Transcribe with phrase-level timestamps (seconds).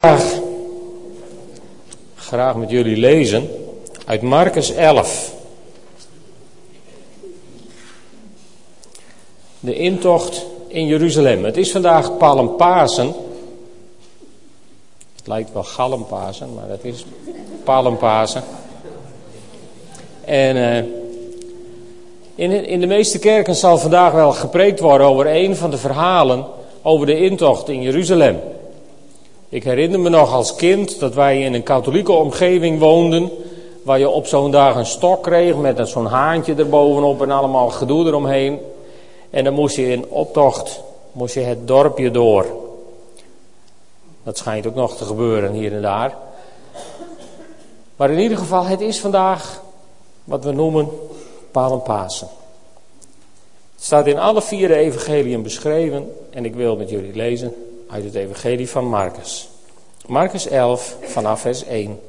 [0.00, 0.40] graag,
[2.14, 3.48] graag met jullie lezen
[4.06, 5.34] uit Marcus 11.
[9.60, 11.44] De intocht in Jeruzalem.
[11.44, 13.14] Het is vandaag Palmpasen.
[15.16, 17.04] Het lijkt wel Galmpasen, maar het is
[17.64, 18.42] Palmpasen.
[20.24, 20.76] En uh,
[22.34, 26.46] in, in de meeste kerken zal vandaag wel gepreekt worden over een van de verhalen
[26.82, 28.40] over de intocht in Jeruzalem.
[29.50, 33.30] Ik herinner me nog als kind dat wij in een katholieke omgeving woonden.
[33.82, 38.06] Waar je op zo'n dag een stok kreeg met zo'n haantje erbovenop en allemaal gedoe
[38.06, 38.58] eromheen.
[39.30, 40.82] En dan moest je in optocht
[41.12, 42.46] moest je het dorpje door.
[44.22, 46.16] Dat schijnt ook nog te gebeuren hier en daar.
[47.96, 49.62] Maar in ieder geval, het is vandaag
[50.24, 50.88] wat we noemen
[51.84, 52.28] Pasen.
[53.74, 58.04] Het staat in alle vier de evangeliën beschreven en ik wil met jullie lezen uit
[58.04, 59.48] het evangelie van Marcus.
[60.06, 62.00] Marcus 11 vanaf vers 1.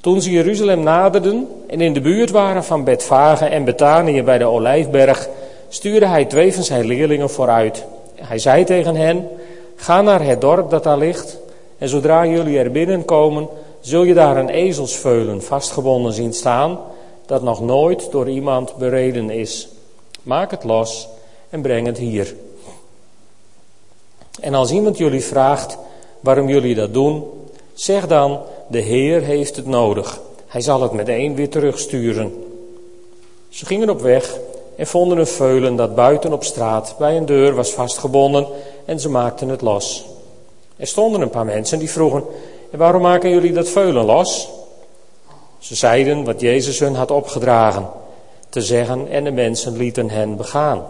[0.00, 4.44] Toen ze Jeruzalem naderden en in de buurt waren van Betfage en Betanië bij de
[4.44, 5.28] Olijfberg,
[5.68, 7.84] stuurde hij twee van zijn leerlingen vooruit.
[8.14, 9.28] Hij zei tegen hen,
[9.76, 11.38] ga naar het dorp dat daar ligt
[11.78, 13.48] en zodra jullie er binnenkomen,
[13.80, 16.78] zul je daar een ezelsveulen vastgebonden zien staan,
[17.26, 19.68] dat nog nooit door iemand bereden is.
[20.22, 21.08] Maak het los
[21.50, 22.34] en breng het hier.
[24.40, 25.78] En als iemand jullie vraagt
[26.20, 27.24] waarom jullie dat doen,
[27.74, 30.20] zeg dan: De Heer heeft het nodig.
[30.46, 32.44] Hij zal het meteen weer terugsturen.
[33.48, 34.38] Ze gingen op weg
[34.76, 38.46] en vonden een veulen dat buiten op straat bij een deur was vastgebonden
[38.84, 40.06] en ze maakten het los.
[40.76, 42.24] Er stonden een paar mensen die vroegen:
[42.70, 44.48] En waarom maken jullie dat veulen los?
[45.58, 47.88] Ze zeiden wat Jezus hun had opgedragen
[48.48, 50.84] te zeggen en de mensen lieten hen begaan.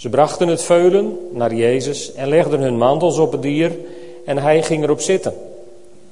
[0.00, 3.76] Ze brachten het veulen naar Jezus en legden hun mantels op het dier
[4.26, 5.34] en hij ging erop zitten.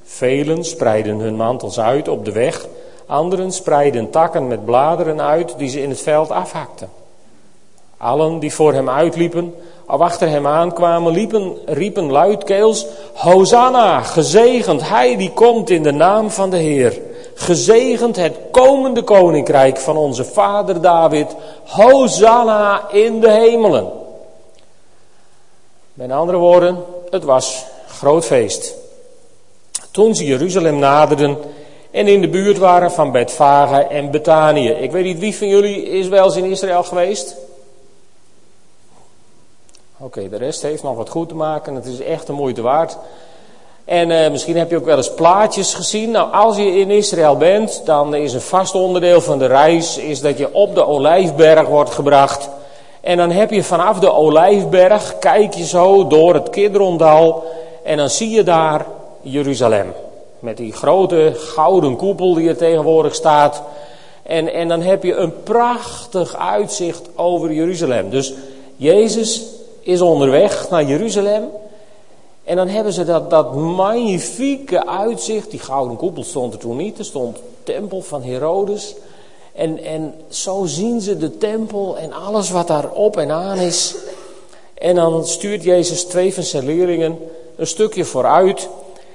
[0.02, 2.66] Velen spreidden hun mantels uit op de weg,
[3.06, 6.88] anderen spreidden takken met bladeren uit die ze in het veld afhakten.
[7.96, 9.54] Allen die voor hem uitliepen,
[9.86, 16.30] of achter hem aankwamen, liepen, riepen luidkeels: Hosanna, gezegend hij die komt in de naam
[16.30, 17.00] van de Heer.
[17.40, 21.34] Gezegend het komende koninkrijk van onze vader David.
[21.64, 23.90] Hosanna in de hemelen.
[25.92, 28.74] Met andere woorden, het was groot feest.
[29.90, 31.38] Toen ze Jeruzalem naderden
[31.90, 34.68] en in de buurt waren van Betfage en Betanië.
[34.68, 37.36] Ik weet niet wie van jullie is wel eens in Israël geweest.
[39.96, 41.74] Oké, de rest heeft nog wat goed te maken.
[41.74, 42.96] Het is echt de moeite waard.
[43.88, 46.10] En uh, misschien heb je ook wel eens plaatjes gezien.
[46.10, 50.20] Nou, als je in Israël bent, dan is een vast onderdeel van de reis is
[50.20, 52.48] dat je op de Olijfberg wordt gebracht.
[53.00, 57.44] En dan heb je vanaf de Olijfberg, kijk je zo door het Kidrondal
[57.84, 58.86] en dan zie je daar
[59.20, 59.92] Jeruzalem.
[60.38, 63.62] Met die grote gouden koepel die er tegenwoordig staat.
[64.22, 68.10] En, en dan heb je een prachtig uitzicht over Jeruzalem.
[68.10, 68.32] Dus
[68.76, 69.42] Jezus
[69.80, 71.42] is onderweg naar Jeruzalem.
[72.48, 75.50] En dan hebben ze dat, dat magnifieke uitzicht.
[75.50, 76.98] Die gouden koepel stond er toen niet.
[76.98, 78.94] Er stond tempel van Herodes.
[79.52, 83.94] En, en zo zien ze de tempel en alles wat daar op en aan is.
[84.74, 87.18] En dan stuurt Jezus twee van zijn leerlingen
[87.56, 88.68] een stukje vooruit.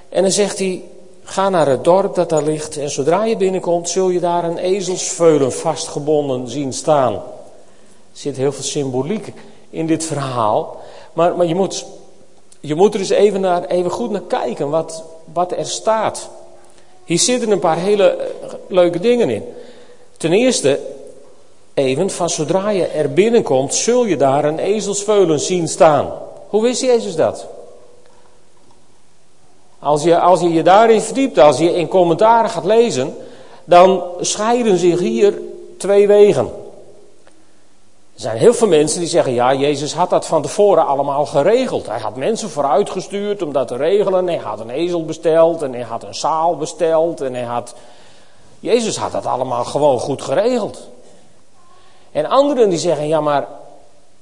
[0.09, 0.83] En dan zegt hij,
[1.23, 2.77] ga naar het dorp dat daar ligt.
[2.77, 7.13] En zodra je binnenkomt, zul je daar een ezelsveulen vastgebonden zien staan.
[7.13, 7.21] Er
[8.11, 9.33] zit heel veel symboliek
[9.69, 10.81] in dit verhaal.
[11.13, 11.85] Maar, maar je moet
[12.65, 15.03] je moet er eens even, naar, even goed naar kijken wat,
[15.33, 16.29] wat er staat.
[17.03, 18.27] Hier zitten een paar hele eh,
[18.67, 19.43] leuke dingen in.
[20.17, 20.79] Ten eerste,
[21.73, 26.13] even van zodra je er binnenkomt, zul je daar een ezelsveulen zien staan.
[26.47, 27.47] Hoe wist Jezus dat?
[29.79, 33.15] Als je, als je je daarin verdiept, als je in commentaren gaat lezen,
[33.65, 35.41] dan scheiden zich hier
[35.77, 36.62] twee wegen.
[38.13, 41.87] Er zijn heel veel mensen die zeggen, ja, Jezus had dat van tevoren allemaal geregeld.
[41.87, 44.27] Hij had mensen vooruitgestuurd om dat te regelen.
[44.27, 47.75] Hij had een ezel besteld en hij had een zaal besteld en hij had...
[48.59, 50.87] Jezus had dat allemaal gewoon goed geregeld.
[52.11, 53.47] En anderen die zeggen, ja, maar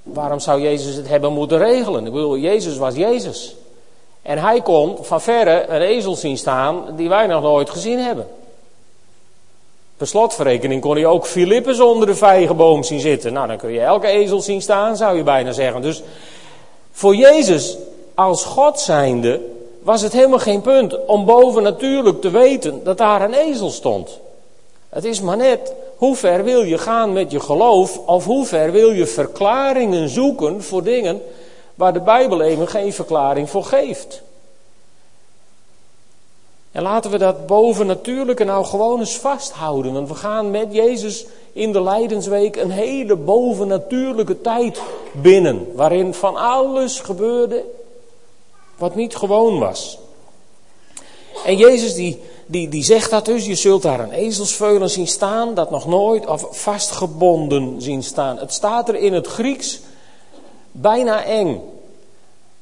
[0.03, 2.05] waarom zou Jezus het hebben moeten regelen?
[2.05, 3.55] Ik bedoel, Jezus was Jezus.
[4.21, 8.27] En hij kon van verre een ezel zien staan die wij nog nooit gezien hebben.
[10.01, 13.33] Per slotverrekening kon hij ook Filippus onder de vijgenboom zien zitten.
[13.33, 15.81] Nou, dan kun je elke ezel zien staan, zou je bijna zeggen.
[15.81, 16.01] Dus
[16.91, 17.77] voor Jezus
[18.15, 19.41] als God zijnde
[19.81, 24.19] was het helemaal geen punt om boven natuurlijk te weten dat daar een ezel stond.
[24.89, 28.71] Het is maar net hoe ver wil je gaan met je geloof of hoe ver
[28.71, 31.21] wil je verklaringen zoeken voor dingen
[31.75, 34.21] waar de Bijbel even geen verklaring voor geeft.
[36.71, 39.93] En laten we dat bovennatuurlijke nou gewoon eens vasthouden.
[39.93, 44.81] Want we gaan met Jezus in de Lijdensweek een hele bovennatuurlijke tijd
[45.11, 45.67] binnen.
[45.75, 47.63] Waarin van alles gebeurde
[48.77, 49.99] wat niet gewoon was.
[51.45, 55.53] En Jezus die, die, die zegt dat dus, je zult daar een ezelsveulen zien staan,
[55.53, 58.37] dat nog nooit, of vastgebonden zien staan.
[58.37, 59.79] Het staat er in het Grieks
[60.71, 61.61] bijna eng.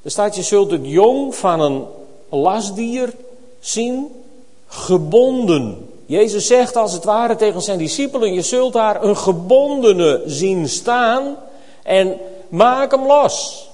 [0.01, 1.85] Er staat, je zult het jong van een
[2.29, 3.13] lasdier
[3.59, 4.07] zien,
[4.67, 5.89] gebonden.
[6.05, 11.35] Jezus zegt als het ware tegen zijn discipelen, je zult daar een gebondene zien staan
[11.83, 12.17] en
[12.49, 13.67] maak hem los.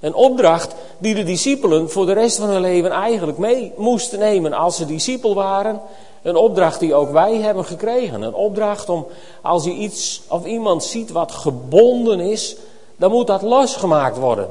[0.00, 4.52] Een opdracht die de discipelen voor de rest van hun leven eigenlijk mee moesten nemen
[4.52, 5.80] als ze discipel waren.
[6.22, 8.22] Een opdracht die ook wij hebben gekregen.
[8.22, 9.06] Een opdracht om
[9.42, 12.56] als je iets of iemand ziet wat gebonden is,
[12.96, 14.48] dan moet dat losgemaakt worden.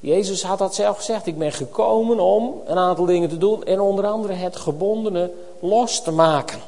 [0.00, 1.26] Jezus had dat zelf gezegd.
[1.26, 6.02] Ik ben gekomen om een aantal dingen te doen en onder andere het gebondene los
[6.02, 6.58] te maken.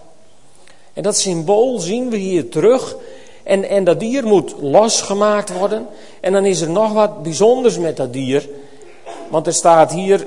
[0.93, 2.97] En dat symbool zien we hier terug
[3.43, 5.87] en, en dat dier moet losgemaakt worden.
[6.21, 8.49] En dan is er nog wat bijzonders met dat dier.
[9.31, 10.27] Want er staat hier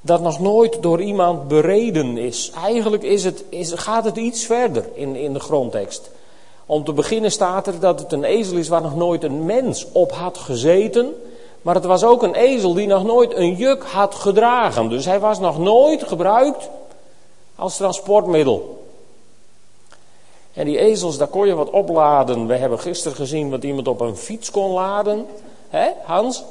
[0.00, 2.52] dat nog nooit door iemand bereden is.
[2.64, 6.10] Eigenlijk is het, is, gaat het iets verder in, in de grondtekst.
[6.72, 9.86] Om te beginnen staat er dat het een ezel is waar nog nooit een mens
[9.92, 11.14] op had gezeten.
[11.62, 14.88] Maar het was ook een ezel die nog nooit een juk had gedragen.
[14.88, 16.68] Dus hij was nog nooit gebruikt
[17.56, 18.84] als transportmiddel.
[20.52, 22.46] En die ezels, daar kon je wat opladen.
[22.46, 25.26] We hebben gisteren gezien wat iemand op een fiets kon laden.
[25.68, 26.44] hè, Hans?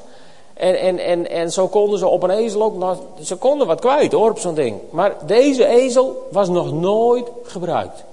[0.54, 3.80] En, en, en, en zo konden ze op een ezel ook nog, ze konden wat
[3.80, 4.80] kwijt hoor op zo'n ding.
[4.90, 8.04] Maar deze ezel was nog nooit gebruikt.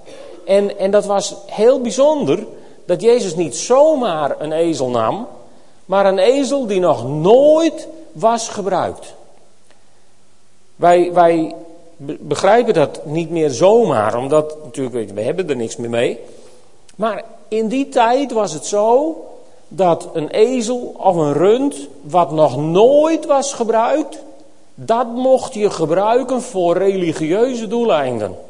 [0.49, 2.45] En, en dat was heel bijzonder
[2.85, 5.27] dat Jezus niet zomaar een ezel nam,
[5.85, 9.13] maar een ezel die nog nooit was gebruikt.
[10.75, 11.55] Wij, wij
[12.19, 16.19] begrijpen dat niet meer zomaar, omdat natuurlijk, we hebben er niks meer mee.
[16.95, 19.15] Maar in die tijd was het zo
[19.67, 24.23] dat een ezel of een rund, wat nog nooit was gebruikt,
[24.75, 28.47] dat mocht je gebruiken voor religieuze doeleinden.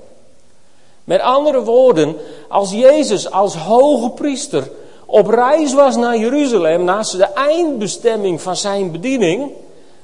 [1.09, 2.15] Met andere woorden,
[2.47, 4.71] als Jezus als hoge priester
[5.05, 9.51] op reis was naar Jeruzalem, naast de eindbestemming van zijn bediening,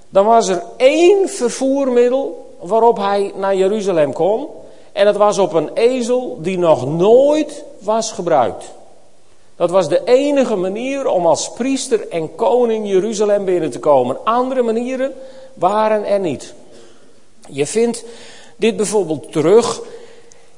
[0.10, 4.48] dan was er één vervoermiddel waarop hij naar Jeruzalem kon.
[4.92, 8.66] En dat was op een ezel die nog nooit was gebruikt.
[9.56, 14.18] Dat was de enige manier om als priester en koning Jeruzalem binnen te komen.
[14.24, 15.13] Andere manieren
[15.54, 16.54] waren er niet.
[17.50, 18.04] Je vindt
[18.56, 19.81] dit bijvoorbeeld terug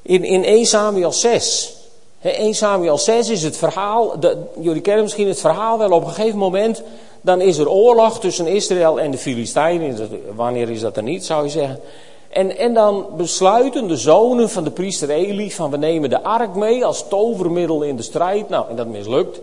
[0.08, 1.76] in, in 1 Samuel 6.
[2.20, 6.12] 1 Samuel 6 is het verhaal, de, jullie kennen misschien het verhaal wel, op een
[6.12, 6.82] gegeven moment
[7.20, 10.10] dan is er oorlog tussen Israël en de Filistijnen.
[10.34, 11.80] Wanneer is dat er niet, zou je zeggen.
[12.28, 16.54] En, en dan besluiten de zonen van de priester Eli van we nemen de ark
[16.54, 18.48] mee als tovermiddel in de strijd.
[18.48, 19.40] Nou, en dat mislukt.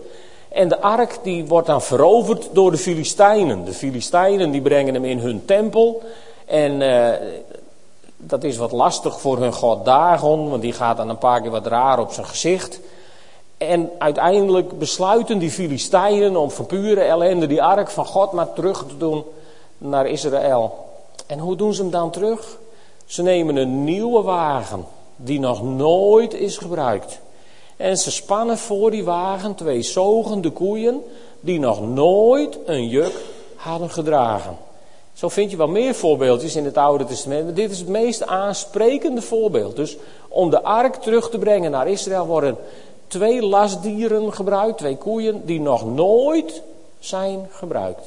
[0.48, 3.64] En de ark die wordt dan veroverd door de Filistijnen.
[3.64, 6.02] De Filistijnen die brengen hem in hun tempel.
[6.46, 7.08] En uh,
[8.26, 11.50] dat is wat lastig voor hun god Dagon, want die gaat dan een paar keer
[11.50, 12.80] wat raar op zijn gezicht.
[13.56, 18.86] En uiteindelijk besluiten die Filistijnen om van pure ellende die ark van God maar terug
[18.86, 19.24] te doen
[19.78, 20.84] naar Israël.
[21.26, 22.58] En hoe doen ze hem dan terug?
[23.04, 24.84] Ze nemen een nieuwe wagen
[25.16, 27.20] die nog nooit is gebruikt.
[27.76, 31.02] En ze spannen voor die wagen twee zogende koeien
[31.40, 33.24] die nog nooit een juk
[33.56, 34.65] hadden gedragen.
[35.16, 37.44] Zo vind je wel meer voorbeeldjes in het Oude Testament.
[37.44, 39.76] Maar dit is het meest aansprekende voorbeeld.
[39.76, 39.96] Dus
[40.28, 42.56] om de ark terug te brengen naar Israël worden
[43.06, 46.62] twee lastdieren gebruikt, twee koeien, die nog nooit
[46.98, 48.04] zijn gebruikt.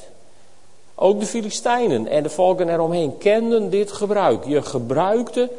[0.94, 4.44] Ook de Filistijnen en de volken eromheen kenden dit gebruik.
[4.44, 5.50] Je gebruikte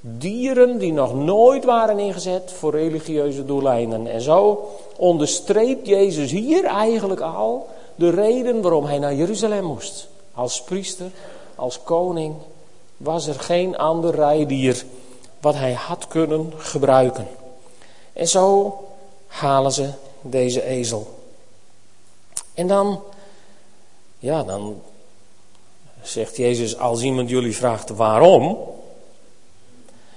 [0.00, 4.06] dieren die nog nooit waren ingezet voor religieuze doeleinden.
[4.06, 10.12] En zo onderstreept Jezus hier eigenlijk al de reden waarom hij naar Jeruzalem moest.
[10.34, 11.10] Als priester,
[11.54, 12.34] als koning,
[12.96, 14.84] was er geen ander rijdier
[15.40, 17.28] wat hij had kunnen gebruiken.
[18.12, 18.78] En zo
[19.26, 21.18] halen ze deze ezel.
[22.54, 23.02] En dan,
[24.18, 24.80] ja, dan
[26.02, 28.58] zegt Jezus, als iemand jullie vraagt waarom,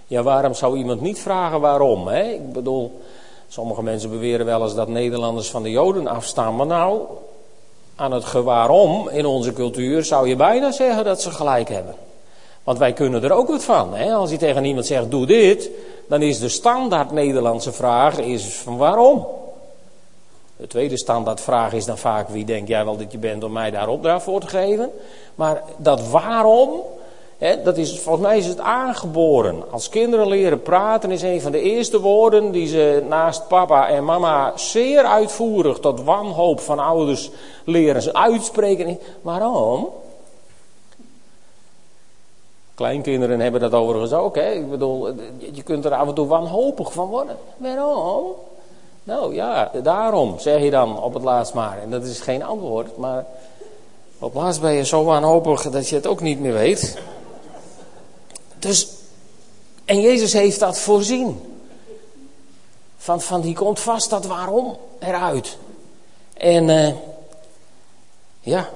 [0.08, 2.08] ja, waarom zou iemand niet vragen waarom?
[2.08, 2.24] Hè?
[2.24, 3.02] Ik bedoel,
[3.48, 7.02] sommige mensen beweren wel eens dat Nederlanders van de Joden afstaan, maar nou,
[7.98, 11.96] aan het gewaarom in onze cultuur zou je bijna zeggen dat ze gelijk hebben.
[12.64, 13.96] Want wij kunnen er ook wat van.
[13.96, 14.14] Hè?
[14.14, 15.70] Als je tegen iemand zegt, doe dit,
[16.08, 19.28] dan is de standaard Nederlandse vraag is van waarom?
[20.58, 23.72] De tweede standaardvraag is dan vaak: wie denk jij wel dat je bent om mij
[23.72, 24.92] daar opdracht voor te geven?
[25.36, 26.82] Maar dat waarom
[27.38, 29.72] dat is, volgens mij is het aangeboren.
[29.72, 34.06] Als kinderen leren praten is een van de eerste woorden die ze naast papa en
[34.06, 37.30] mama zeer uitvoerig tot wanhoop van ouders
[37.64, 38.02] leren.
[38.02, 39.00] Ze uitspreken.
[39.22, 39.90] Waarom?
[42.76, 44.36] Kleinkinderen hebben dat overigens ook.
[44.36, 44.52] Hè?
[44.52, 45.08] Ik bedoel,
[45.52, 47.38] je kunt er af en toe wanhopig van worden.
[47.58, 48.26] Waarom?
[49.04, 51.78] Nou ja, daarom zeg je dan op het laatst maar.
[51.82, 53.26] En dat is geen antwoord, maar
[54.20, 56.98] op laatst ben je zo wanhopig dat je het ook niet meer weet.
[58.68, 58.88] Dus,
[59.86, 61.58] en Jezus heeft dat voorzien.
[62.98, 65.58] Van, van die komt vast dat waarom eruit.
[66.34, 66.94] En uh,
[68.40, 68.70] ja,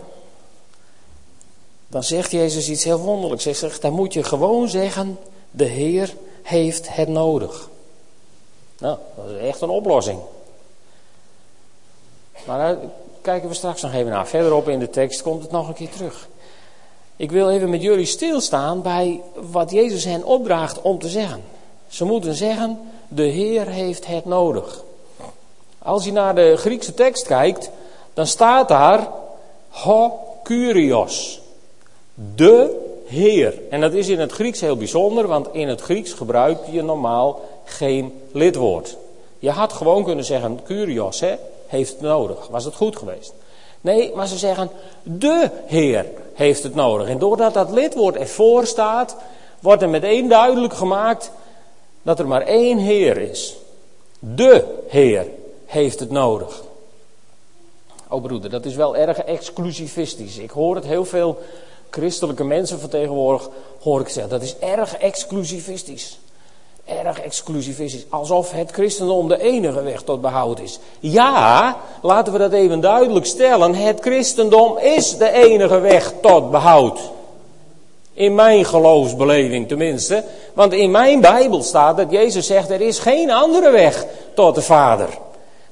[1.88, 3.44] dan zegt Jezus iets heel wonderlijks.
[3.44, 5.20] Hij zegt, dan moet je gewoon zeggen,
[5.52, 7.70] de Heer heeft het nodig.
[8.78, 10.20] Nou, dat is echt een oplossing.
[12.46, 12.78] Maar daar
[13.22, 14.28] kijken we straks nog even naar.
[14.28, 16.30] Verderop in de tekst komt het nog een keer terug.
[17.22, 21.42] Ik wil even met jullie stilstaan bij wat Jezus hen opdraagt om te zeggen.
[21.88, 24.84] Ze moeten zeggen, de Heer heeft het nodig.
[25.80, 27.70] Als je naar de Griekse tekst kijkt,
[28.14, 29.08] dan staat daar
[29.70, 31.42] ho kurios.
[32.36, 33.60] De Heer.
[33.70, 37.42] En dat is in het Grieks heel bijzonder, want in het Grieks gebruik je normaal
[37.64, 38.98] geen lidwoord.
[39.40, 41.36] Je had gewoon kunnen zeggen, Curios hè,
[41.68, 42.48] heeft het nodig.
[42.48, 43.34] Was het goed geweest?
[43.82, 44.70] Nee, maar ze zeggen,
[45.04, 47.08] de Heer heeft het nodig.
[47.08, 49.16] En doordat dat lidwoord ervoor staat,
[49.60, 51.32] wordt er meteen duidelijk gemaakt
[52.02, 53.58] dat er maar één Heer is.
[54.20, 55.28] De Heer
[55.66, 56.64] heeft het nodig.
[58.08, 60.38] Oh broeder, dat is wel erg exclusivistisch.
[60.38, 61.40] Ik hoor het heel veel
[61.90, 63.50] christelijke mensen van tegenwoordig
[63.82, 64.32] hoor ik zeggen.
[64.32, 66.20] Dat is erg exclusivistisch.
[66.86, 68.06] Erg exclusivistisch.
[68.10, 70.80] Alsof het christendom de enige weg tot behoud is.
[71.00, 73.76] Ja, laten we dat even duidelijk stellen.
[73.76, 77.00] Het christendom is de enige weg tot behoud.
[78.14, 80.24] In mijn geloofsbeleving tenminste.
[80.54, 84.62] Want in mijn Bijbel staat dat Jezus zegt: er is geen andere weg tot de
[84.62, 85.10] Vader.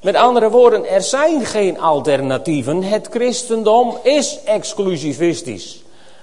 [0.02, 2.84] Met andere woorden, er zijn geen alternatieven.
[2.84, 5.79] Het christendom is exclusivistisch.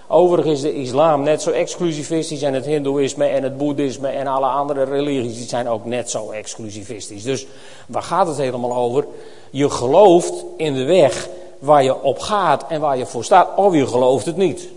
[0.09, 4.47] Overigens is de islam net zo exclusivistisch en het hindoeïsme en het boeddhisme en alle
[4.47, 7.23] andere religies die zijn ook net zo exclusivistisch.
[7.23, 7.47] Dus
[7.87, 9.07] waar gaat het helemaal over?
[9.51, 13.75] Je gelooft in de weg waar je op gaat en waar je voor staat, of
[13.75, 14.69] je gelooft het niet.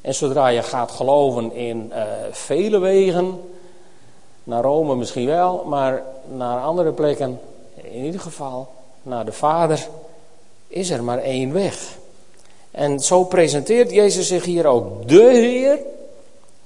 [0.00, 3.40] En zodra je gaat geloven in uh, vele wegen,
[4.44, 6.02] naar Rome misschien wel, maar
[6.34, 7.40] naar andere plekken,
[7.74, 8.68] in ieder geval
[9.02, 9.86] naar de Vader,
[10.68, 12.00] is er maar één weg.
[12.72, 15.08] En zo presenteert Jezus zich hier ook.
[15.08, 15.78] De Heer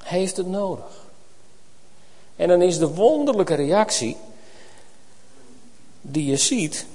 [0.03, 1.05] heeft het nodig.
[2.37, 4.17] En dan is de wonderlijke reactie
[6.01, 6.87] die je ziet,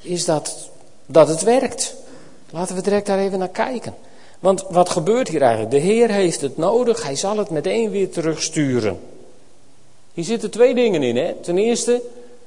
[0.00, 0.70] is dat,
[1.06, 1.94] dat het werkt.
[2.50, 3.94] Laten we direct daar even naar kijken.
[4.38, 5.70] Want wat gebeurt hier eigenlijk?
[5.70, 9.00] De Heer heeft het nodig, hij zal het meteen weer terugsturen.
[10.14, 11.16] Hier zitten twee dingen in.
[11.16, 11.32] Hè?
[11.32, 12.02] Ten eerste,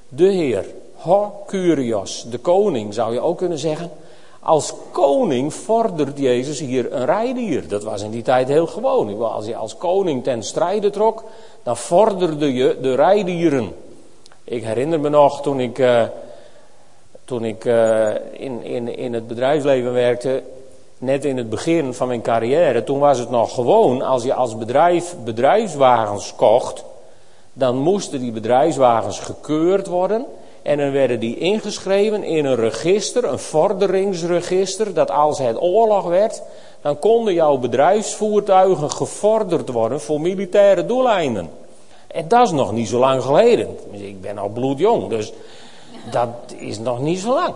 [0.07, 0.65] de Heer.
[0.93, 1.45] Ho
[2.29, 3.91] de koning zou je ook kunnen zeggen.
[4.41, 7.67] Als koning vordert Jezus hier een rijdier.
[7.67, 9.21] Dat was in die tijd heel gewoon.
[9.21, 11.23] Als je als koning ten strijde trok,
[11.63, 13.75] dan vorderde je de rijdieren.
[14.43, 16.03] Ik herinner me nog toen ik, uh,
[17.25, 20.43] toen ik uh, in, in, in het bedrijfsleven werkte,
[20.97, 24.57] net in het begin van mijn carrière, toen was het nog gewoon, als je als
[24.57, 26.83] bedrijf bedrijfswagens kocht,
[27.53, 30.25] dan moesten die bedrijfswagens gekeurd worden.
[30.69, 36.41] En dan werden die ingeschreven in een register, een vorderingsregister, dat als het oorlog werd,
[36.81, 41.49] dan konden jouw bedrijfsvoertuigen gevorderd worden voor militaire doeleinden.
[42.07, 43.77] En dat is nog niet zo lang geleden.
[43.91, 45.33] Ik ben al bloedjong, dus
[46.11, 47.53] dat is nog niet zo lang.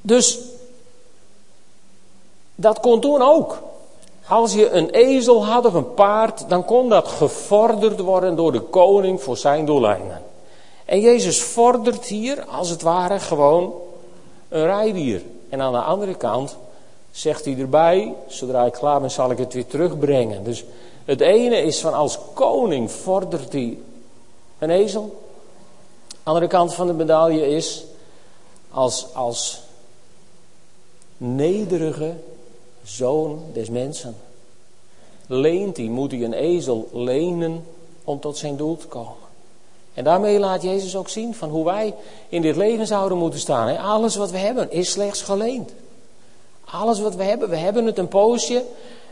[0.00, 0.38] Dus
[2.54, 3.58] dat kon toen ook.
[4.28, 8.60] Als je een ezel had of een paard, dan kon dat gevorderd worden door de
[8.60, 10.34] koning voor zijn doeleinden.
[10.86, 13.74] En Jezus vordert hier als het ware gewoon
[14.48, 15.22] een rijdier.
[15.48, 16.56] En aan de andere kant
[17.10, 20.44] zegt hij erbij, zodra ik klaar ben zal ik het weer terugbrengen.
[20.44, 20.64] Dus
[21.04, 23.78] het ene is van als koning vordert hij
[24.58, 25.22] een ezel.
[26.08, 27.84] De andere kant van de medaille is
[28.70, 29.62] als, als
[31.16, 32.14] nederige
[32.82, 34.16] zoon des mensen.
[35.26, 37.64] Leent hij, moet hij een ezel lenen
[38.04, 39.25] om tot zijn doel te komen.
[39.96, 41.94] En daarmee laat Jezus ook zien van hoe wij
[42.28, 43.76] in dit leven zouden moeten staan.
[43.78, 45.72] Alles wat we hebben is slechts geleend.
[46.64, 48.64] Alles wat we hebben, we hebben het een poosje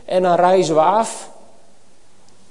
[0.05, 1.29] en dan reizen we af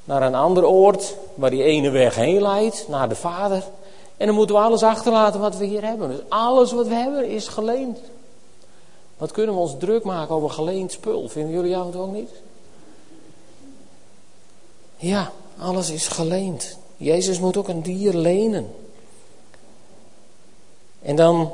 [0.05, 3.63] naar een ander oord waar die ene weg heen leidt, naar de Vader.
[4.17, 6.09] En dan moeten we alles achterlaten wat we hier hebben.
[6.09, 7.99] Dus alles wat we hebben is geleend.
[9.17, 11.29] Wat kunnen we ons druk maken over geleend spul?
[11.29, 12.31] Vinden jullie jou het ook niet?
[14.97, 16.77] Ja, alles is geleend.
[16.97, 18.75] Jezus moet ook een dier lenen.
[21.03, 21.53] En dan,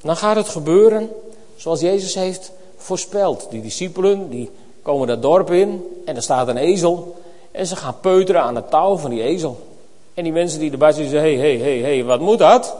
[0.00, 1.10] dan gaat het gebeuren
[1.56, 3.46] zoals Jezus heeft voorspeld.
[3.50, 4.50] Die discipelen die
[4.82, 7.16] komen dat dorp in en er staat een ezel.
[7.50, 9.68] En ze gaan peuteren aan het touw van die ezel.
[10.14, 12.76] En die mensen die erbij zitten zeggen, hé, hé, hé, hé, wat moet dat?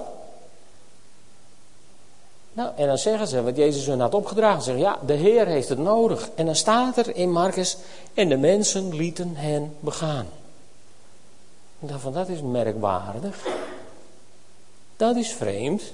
[2.52, 4.62] Nou, en dan zeggen ze wat Jezus hun had opgedragen.
[4.62, 6.30] Ze zeggen, ja, de Heer heeft het nodig.
[6.34, 7.76] En dan staat er in Marcus,
[8.14, 10.26] en de mensen lieten hen begaan.
[11.82, 13.46] Ik dacht van, dat is merkwaardig.
[14.96, 15.92] Dat is vreemd.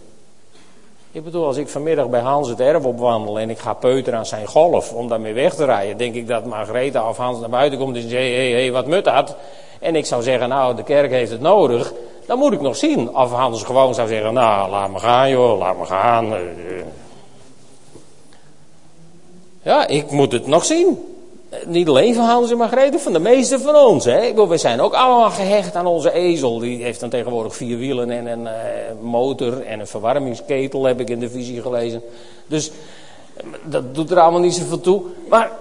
[1.12, 4.26] Ik bedoel, als ik vanmiddag bij Hans het erf opwandel en ik ga peuteren aan
[4.26, 7.78] zijn golf om daarmee weg te rijden, denk ik dat Margaretha of Hans naar buiten
[7.78, 9.36] komt en zegt, hé, hé, wat mut dat?
[9.80, 11.92] En ik zou zeggen, nou, de kerk heeft het nodig.
[12.26, 15.58] Dan moet ik nog zien of Hans gewoon zou zeggen, nou, laat me gaan joh,
[15.58, 16.34] laat me gaan.
[19.62, 21.15] Ja, ik moet het nog zien.
[21.66, 24.04] Niet alleen van Hans en Margrethe, van de meeste van ons.
[24.04, 24.46] Hè?
[24.46, 26.58] We zijn ook allemaal gehecht aan onze ezel.
[26.58, 28.50] Die heeft dan tegenwoordig vier wielen en een uh,
[29.00, 32.02] motor en een verwarmingsketel, heb ik in de visie gelezen.
[32.46, 32.70] Dus
[33.64, 35.02] dat doet er allemaal niet zoveel toe.
[35.28, 35.52] Maar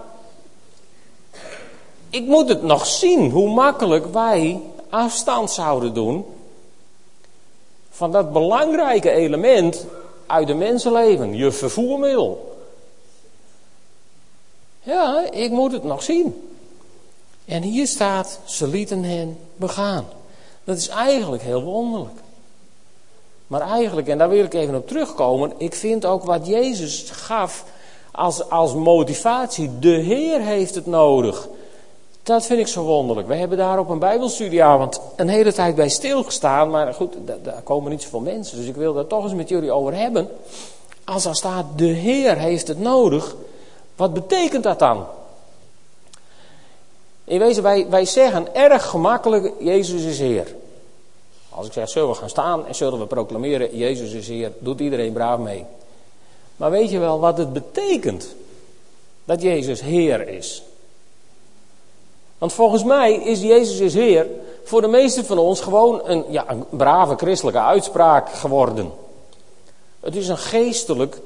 [2.09, 6.25] ik moet het nog zien hoe makkelijk wij afstand zouden doen
[7.89, 9.85] van dat belangrijke element
[10.25, 12.54] uit de mensenleven, je vervoermiddel.
[14.85, 16.49] Ja, ik moet het nog zien.
[17.45, 20.05] En hier staat, ze lieten hen begaan.
[20.63, 22.19] Dat is eigenlijk heel wonderlijk.
[23.47, 27.65] Maar eigenlijk, en daar wil ik even op terugkomen, ik vind ook wat Jezus gaf
[28.11, 29.79] als, als motivatie.
[29.79, 31.47] De Heer heeft het nodig.
[32.23, 33.27] Dat vind ik zo wonderlijk.
[33.27, 36.69] We hebben daar op een Bijbelstudieavond een hele tijd bij stilgestaan.
[36.69, 37.13] Maar goed,
[37.43, 38.57] daar komen niet zoveel mensen.
[38.57, 40.29] Dus ik wil daar toch eens met jullie over hebben.
[41.03, 43.35] Als er staat, de Heer heeft het nodig.
[43.95, 45.05] Wat betekent dat dan?
[47.23, 50.55] In wezen, wij, wij zeggen erg gemakkelijk, Jezus is Heer.
[51.49, 54.79] Als ik zeg, zullen we gaan staan en zullen we proclameren, Jezus is Heer, doet
[54.79, 55.65] iedereen braaf mee.
[56.55, 58.35] Maar weet je wel wat het betekent?
[59.25, 60.63] Dat Jezus Heer is.
[62.37, 64.27] Want volgens mij is Jezus is Heer
[64.63, 68.91] voor de meesten van ons gewoon een, ja, een brave christelijke uitspraak geworden.
[69.99, 71.19] Het is een geestelijk,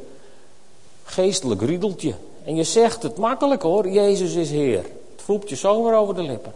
[1.04, 2.14] geestelijk riedeltje.
[2.44, 4.84] En je zegt het makkelijk hoor, Jezus is Heer.
[4.84, 6.54] Het vloept je zomaar over de lippen.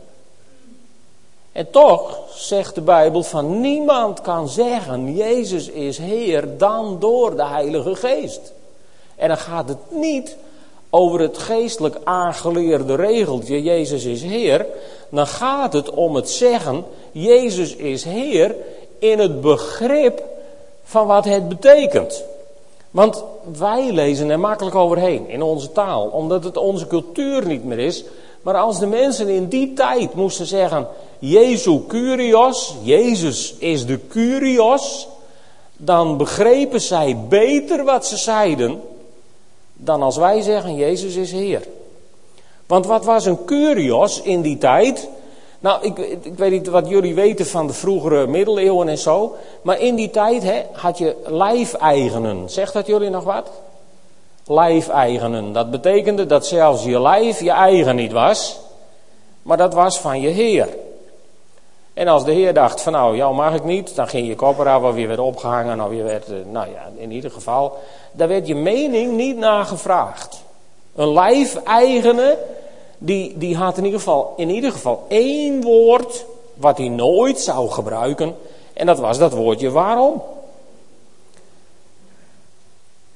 [1.52, 7.46] En toch zegt de Bijbel van niemand kan zeggen Jezus is Heer dan door de
[7.46, 8.54] Heilige Geest.
[9.16, 10.36] En dan gaat het niet
[10.90, 14.66] over het geestelijk aangeleerde regeltje Jezus is Heer.
[15.10, 18.56] Dan gaat het om het zeggen Jezus is Heer
[19.00, 20.24] in het begrip
[20.84, 22.24] van wat het betekent.
[22.94, 23.24] Want
[23.58, 28.04] wij lezen er makkelijk overheen in onze taal, omdat het onze cultuur niet meer is.
[28.42, 30.88] Maar als de mensen in die tijd moesten zeggen:
[31.20, 35.08] Jezus Curios, Jezus is de Curios,
[35.78, 38.82] dan begrepen zij beter wat ze zeiden
[39.74, 41.68] dan als wij zeggen: Jezus is Heer.
[42.66, 45.10] Want wat was een Curios in die tijd?
[45.64, 49.36] Nou, ik, ik, weet niet wat jullie weten van de vroegere middeleeuwen en zo.
[49.62, 52.50] Maar in die tijd hè, had je lijfeigenen.
[52.50, 53.50] Zegt dat jullie nog wat?
[54.46, 55.54] Lijfeigenen.
[55.54, 58.60] Dat betekende dat zelfs je lijf je eigen niet was.
[59.42, 60.70] Maar dat was van je Heer.
[61.94, 63.96] En als de Heer dacht van nou, jou mag ik niet.
[63.96, 65.82] Dan ging je kop eraf of je werd opgehangen.
[65.82, 67.78] Of je werd, nou ja, in ieder geval.
[68.12, 70.44] Daar werd je mening niet naar gevraagd.
[70.96, 72.38] Een lijfeigene
[73.06, 77.70] die, die had in ieder, geval, in ieder geval één woord wat hij nooit zou
[77.70, 78.36] gebruiken.
[78.74, 80.22] En dat was dat woordje waarom.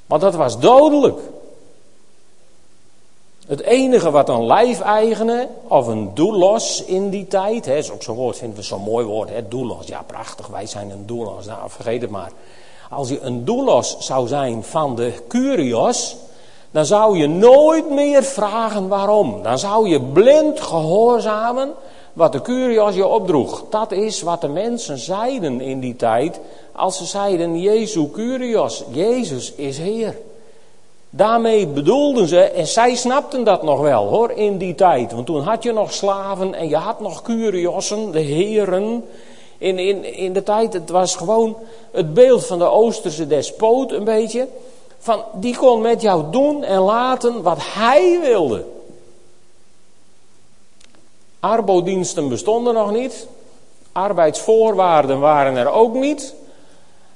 [0.06, 1.20] Want dat was dodelijk.
[3.48, 8.16] Het enige wat een lijfeigene of een doelos in die tijd, hè, is ook zo'n
[8.16, 9.42] woord, vinden we zo'n mooi woord, hè.
[9.86, 11.46] Ja, prachtig, wij zijn een doelos.
[11.46, 12.32] Nou, vergeet het maar.
[12.90, 16.16] Als je een doelos zou zijn van de curios,
[16.72, 19.44] dan zou je nooit meer vragen waarom.
[19.44, 21.74] Dan zou je blind gehoorzamen
[22.14, 23.64] wat de Curios je opdroeg.
[23.70, 26.40] Dat is wat de mensen zeiden in die tijd
[26.72, 30.18] als ze zeiden Jezus Curios, Jezus is Heer.
[31.10, 35.12] Daarmee bedoelden ze, en zij snapten dat nog wel hoor, in die tijd.
[35.12, 39.06] Want toen had je nog slaven en je had nog curiossen, de heren.
[39.58, 41.58] In, in, in de tijd, het was gewoon
[41.92, 44.48] het beeld van de Oosterse despoot een beetje.
[45.08, 48.66] Van, die kon met jou doen en laten wat hij wilde.
[51.40, 53.28] Arbodiensten bestonden nog niet.
[53.92, 56.34] Arbeidsvoorwaarden waren er ook niet.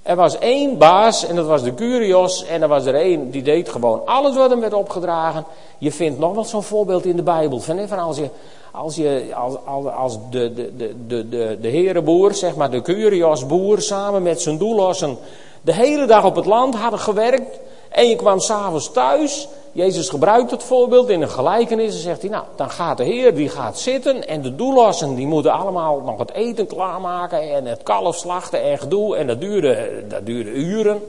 [0.02, 2.46] Er was één baas en dat was de Curios.
[2.46, 5.46] En er was er één die deed gewoon alles wat hem werd opgedragen.
[5.78, 7.60] Je vindt nog wel zo'n voorbeeld in de Bijbel.
[7.60, 8.30] Van, als je,
[8.72, 9.32] als, je,
[9.66, 10.76] als, als, de, de,
[11.08, 15.18] de, de, de herenboer, zeg maar de Curios-boer, samen met zijn doelossen
[15.62, 17.60] de hele dag op het land hadden gewerkt.
[17.92, 19.48] En je kwam s'avonds thuis.
[19.72, 21.96] Jezus gebruikt het voorbeeld in een gelijkenis.
[21.96, 24.28] En zegt hij, nou, dan gaat de Heer, die gaat zitten.
[24.28, 27.54] En de doelossen, die moeten allemaal nog het eten klaarmaken.
[27.56, 29.16] En het kalf slachten en gedoe.
[29.16, 31.02] En dat duurde, dat duurde uren.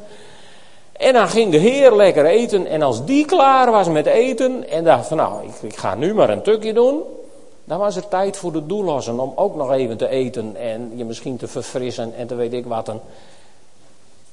[0.92, 2.66] En dan ging de Heer lekker eten.
[2.66, 4.68] En als die klaar was met eten.
[4.68, 7.02] En dacht van, nou, ik, ik ga nu maar een tukje doen.
[7.64, 10.56] Dan was het tijd voor de doelossen om ook nog even te eten.
[10.56, 12.92] En je misschien te verfrissen en te weet ik wat.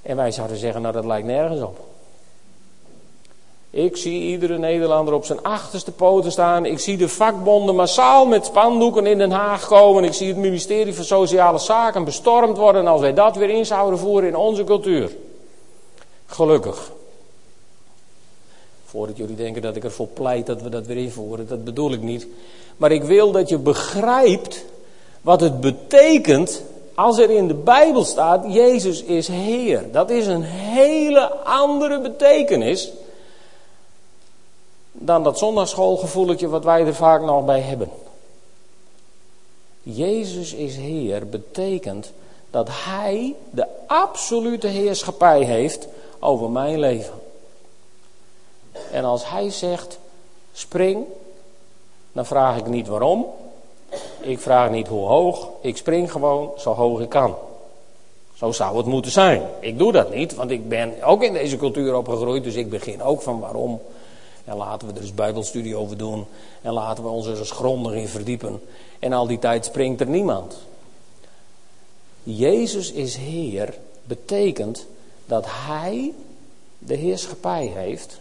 [0.01, 1.77] En wij zouden zeggen, nou dat lijkt nergens op.
[3.71, 6.65] Ik zie iedere Nederlander op zijn achterste poten staan.
[6.65, 10.03] Ik zie de vakbonden massaal met spandoeken in Den Haag komen.
[10.03, 13.99] Ik zie het ministerie van Sociale Zaken bestormd worden als wij dat weer in zouden
[13.99, 15.11] voeren in onze cultuur.
[16.25, 16.91] Gelukkig.
[18.85, 22.01] Voordat jullie denken dat ik ervoor pleit dat we dat weer invoeren, dat bedoel ik
[22.01, 22.27] niet.
[22.77, 24.65] Maar ik wil dat je begrijpt
[25.21, 26.63] wat het betekent
[26.95, 29.91] als er in de Bijbel staat, Jezus is Heer.
[29.91, 32.91] Dat is een hele andere betekenis
[34.91, 37.89] dan dat zondagschoolgevoeletje wat wij er vaak nog bij hebben.
[39.81, 42.11] Jezus is Heer betekent
[42.49, 45.87] dat Hij de absolute heerschappij heeft
[46.19, 47.13] over mijn leven.
[48.91, 49.99] En als Hij zegt,
[50.53, 51.05] spring,
[52.11, 53.25] dan vraag ik niet waarom.
[54.19, 55.47] Ik vraag niet hoe hoog.
[55.61, 57.35] Ik spring gewoon zo hoog ik kan.
[58.33, 59.41] Zo zou het moeten zijn.
[59.59, 62.43] Ik doe dat niet, want ik ben ook in deze cultuur opgegroeid.
[62.43, 63.81] Dus ik begin ook van waarom.
[64.49, 66.25] En laten we er eens bijbelstudie over doen.
[66.61, 68.61] En laten we ons er eens grondig in verdiepen.
[68.99, 70.57] En al die tijd springt er niemand.
[72.23, 74.85] Jezus is Heer betekent
[75.25, 76.13] dat Hij
[76.77, 78.19] de heerschappij heeft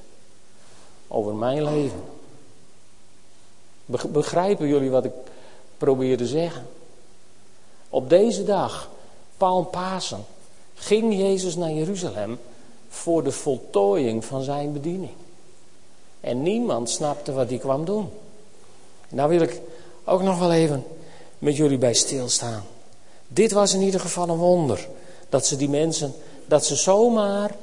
[1.06, 2.02] over mijn leven.
[4.08, 5.12] Begrijpen jullie wat ik
[5.78, 6.66] probeer te zeggen?
[7.88, 8.90] Op deze dag,
[9.70, 10.24] Pasen,
[10.74, 12.38] ging Jezus naar Jeruzalem
[12.88, 15.12] voor de voltooiing van zijn bediening.
[16.20, 18.10] En niemand snapte wat hij kwam doen.
[19.08, 19.60] Nou wil ik
[20.04, 20.84] ook nog wel even
[21.38, 22.64] met jullie bij stilstaan.
[23.28, 24.88] Dit was in ieder geval een wonder.
[25.28, 26.14] Dat ze die mensen,
[26.46, 27.54] dat ze zomaar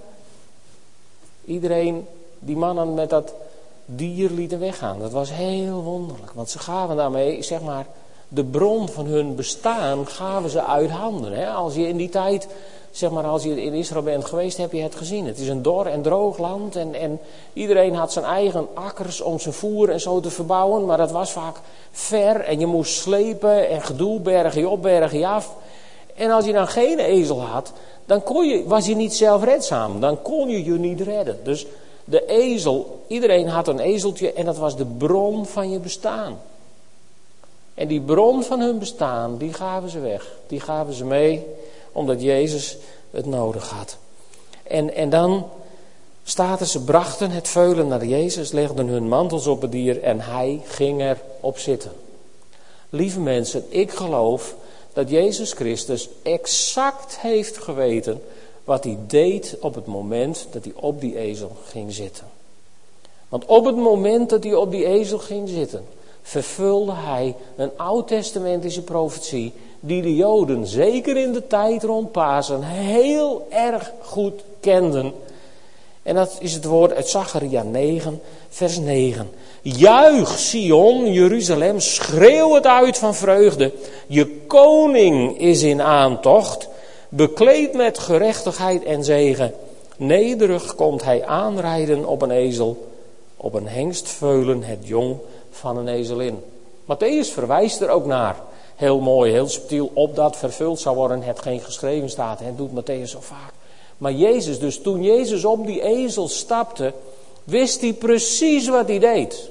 [1.45, 2.07] iedereen,
[2.39, 3.33] die mannen met dat
[3.85, 4.99] dier lieten weggaan.
[4.99, 6.31] Dat was heel wonderlijk.
[6.31, 7.85] Want ze gaven daarmee, zeg maar,
[8.27, 11.31] de bron van hun bestaan gaven ze uit handen.
[11.31, 11.49] Hè?
[11.49, 12.47] Als je in die tijd,
[12.97, 15.25] zeg maar, als je in Israël bent geweest, heb je het gezien.
[15.25, 17.19] Het is een dor en droog land en, en
[17.53, 20.85] iedereen had zijn eigen akkers om zijn voer en zo te verbouwen.
[20.85, 21.55] Maar dat was vaak
[21.91, 25.55] ver en je moest slepen en gedoe, bergen op, bergen af.
[26.15, 27.71] En als je dan geen ezel had,
[28.05, 29.99] dan kon je, was je niet zelfredzaam.
[29.99, 31.39] Dan kon je je niet redden.
[31.43, 31.65] Dus
[32.05, 36.37] de ezel, iedereen had een ezeltje en dat was de bron van je bestaan.
[37.73, 40.31] En die bron van hun bestaan, die gaven ze weg.
[40.47, 41.45] Die gaven ze mee,
[41.95, 42.77] omdat Jezus
[43.11, 43.97] het nodig had.
[44.63, 45.49] En, en dan
[46.23, 50.61] staat ze brachten het veulen naar Jezus, legden hun mantels op het dier en hij
[50.65, 51.91] ging erop zitten.
[52.89, 54.55] Lieve mensen, ik geloof
[54.93, 58.21] dat Jezus Christus exact heeft geweten
[58.63, 62.25] wat hij deed op het moment dat hij op die ezel ging zitten.
[63.29, 65.85] Want op het moment dat hij op die ezel ging zitten,
[66.21, 69.53] vervulde hij een oud-testamentische profetie
[69.85, 75.13] die de Joden zeker in de tijd rond Pasen heel erg goed kenden.
[76.03, 79.29] En dat is het woord uit Zacharia 9, vers 9.
[79.61, 83.71] Juich Sion, Jeruzalem, schreeuw het uit van vreugde.
[84.07, 86.67] Je koning is in aantocht,
[87.09, 89.53] bekleed met gerechtigheid en zegen.
[89.97, 92.87] Nederig komt hij aanrijden op een ezel,
[93.37, 95.17] op een hengstveulen het jong
[95.51, 96.43] van een ezelin.
[96.83, 98.35] Matthäus verwijst er ook naar.
[98.75, 102.39] Heel mooi, heel subtiel, op dat vervuld zou worden hetgeen geschreven staat.
[102.39, 103.53] Het doet Matthäus zo vaak.
[103.97, 106.93] Maar Jezus, dus toen Jezus op die ezel stapte,
[107.43, 109.49] wist hij precies wat hij deed.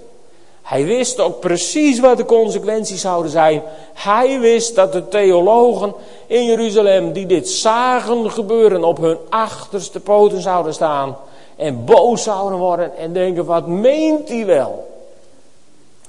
[0.62, 3.62] Hij wist ook precies wat de consequenties zouden zijn.
[3.94, 5.94] Hij wist dat de theologen
[6.26, 11.16] in Jeruzalem die dit zagen gebeuren op hun achterste poten zouden staan.
[11.56, 14.92] En boos zouden worden en denken, wat meent hij wel?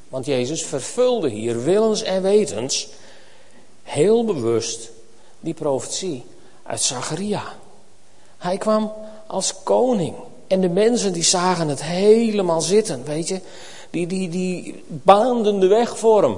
[0.07, 2.89] Want Jezus vervulde hier willens en wetens
[3.85, 4.91] heel bewust
[5.39, 6.23] die profetie
[6.63, 7.43] uit Zacharia.
[8.37, 8.91] Hij kwam
[9.27, 10.15] als koning.
[10.47, 13.41] En de mensen die zagen het helemaal zitten, weet je.
[13.89, 16.37] Die, die, die baanden de weg voor hem.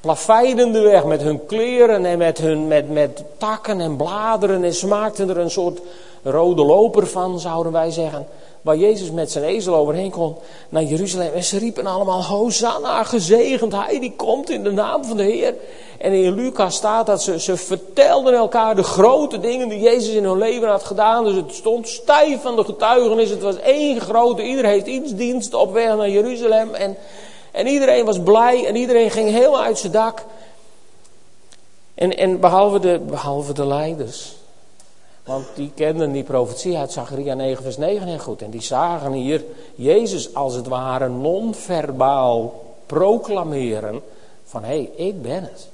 [0.00, 4.64] Plaveiden de weg met hun kleren en met, hun, met, met takken en bladeren.
[4.64, 5.80] En ze maakten er een soort
[6.22, 8.26] rode loper van, zouden wij zeggen.
[8.62, 10.36] Waar Jezus met zijn ezel overheen kon
[10.68, 11.32] naar Jeruzalem.
[11.32, 15.54] En ze riepen allemaal, Hosanna, gezegend hij die komt in de naam van de Heer.
[15.98, 20.24] En in Lucas staat dat ze, ze vertelden elkaar de grote dingen die Jezus in
[20.24, 21.24] hun leven had gedaan.
[21.24, 23.30] Dus het stond stijf van de getuigenis.
[23.30, 26.74] Het was één grote, iedereen heeft iets dienst op weg naar Jeruzalem.
[26.74, 26.96] En,
[27.52, 30.24] en iedereen was blij en iedereen ging helemaal uit zijn dak.
[31.94, 34.34] En, en behalve, de, behalve de leiders.
[35.24, 38.42] Want die kenden die profetie uit Zacharia 9 vers 9 heel goed.
[38.42, 44.02] En die zagen hier Jezus als het ware non-verbaal proclameren
[44.44, 45.68] van hé, hey, ik ben het.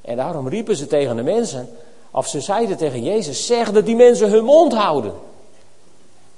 [0.00, 1.68] En daarom riepen ze tegen de mensen,
[2.10, 5.12] of ze zeiden tegen Jezus, zeg dat die mensen hun mond houden.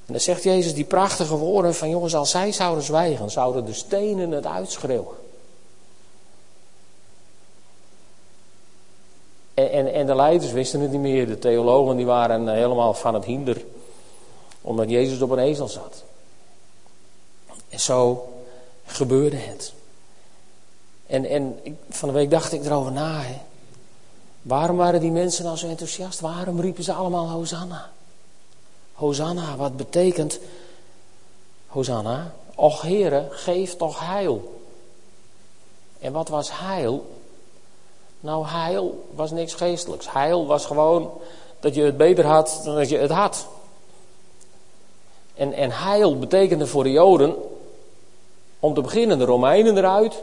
[0.06, 3.72] En dan zegt Jezus die prachtige woorden van jongens, als zij zouden zwijgen, zouden de
[3.72, 5.25] stenen het uitschreeuwen.
[9.56, 11.26] En, en, de leiders wisten het niet meer.
[11.26, 13.64] De theologen die waren helemaal van het hinder.
[14.60, 16.04] Omdat Jezus op een ezel zat.
[17.68, 18.28] En zo
[18.84, 19.72] gebeurde het.
[21.06, 23.22] En, en van de week dacht ik erover na.
[24.42, 26.20] Waarom waren die mensen nou zo enthousiast?
[26.20, 27.90] Waarom riepen ze allemaal Hosanna?
[28.92, 30.38] Hosanna, wat betekent
[31.66, 32.34] Hosanna?
[32.54, 34.62] Och Heere, geef toch heil.
[35.98, 37.15] En wat was heil?
[38.20, 40.12] Nou, heil was niks geestelijks.
[40.12, 41.10] Heil was gewoon
[41.60, 43.46] dat je het beter had dan dat je het had.
[45.34, 47.34] En, en heil betekende voor de Joden,
[48.60, 50.22] om te beginnen de Romeinen eruit.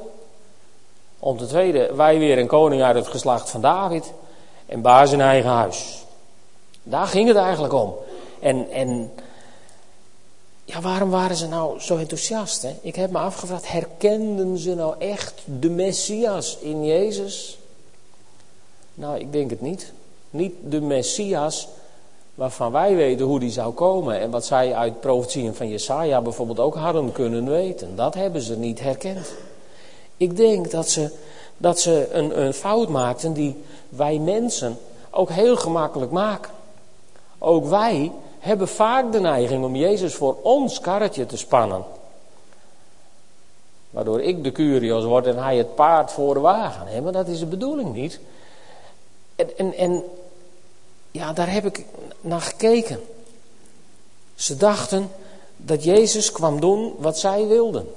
[1.19, 4.13] Om te tweede, wij weer een koning uit het geslacht van David.
[4.65, 6.06] En baas in eigen huis.
[6.84, 7.95] Daar ging het eigenlijk om.
[8.39, 9.12] En, en
[10.65, 12.62] ja, waarom waren ze nou zo enthousiast?
[12.62, 12.75] Hè?
[12.82, 17.58] Ik heb me afgevraagd, herkenden ze nou echt de Messias in Jezus?
[18.93, 19.91] Nou, ik denk het niet.
[20.29, 21.67] Niet de Messias
[22.36, 24.19] waarvan wij weten hoe die zou komen.
[24.19, 27.95] En wat zij uit profetieën van Jesaja bijvoorbeeld ook hadden kunnen weten.
[27.95, 29.34] Dat hebben ze niet herkend.
[30.17, 31.12] Ik denk dat ze,
[31.58, 33.56] dat ze een, een fout maakten die
[33.89, 34.77] wij mensen
[35.10, 36.51] ook heel gemakkelijk maken.
[37.38, 41.84] Ook wij hebben vaak de neiging om Jezus voor ons karretje te spannen.
[43.89, 47.03] Waardoor ik de curios word en hij het paard voor de wagen.
[47.03, 48.19] Maar dat is de bedoeling niet.
[49.58, 50.03] En, en,
[51.12, 51.86] ja, daar heb ik
[52.21, 52.99] naar gekeken.
[54.36, 55.12] Ze dachten
[55.58, 57.88] dat Jezus kwam doen wat zij wilden.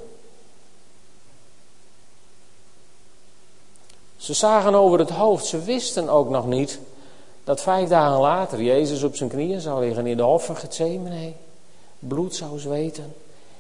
[4.17, 6.79] Ze zagen over het hoofd, ze wisten ook nog niet
[7.45, 11.33] dat vijf dagen later Jezus op zijn knieën zou liggen in de hof van Gethsemane.
[11.99, 13.15] Bloed zou zweten.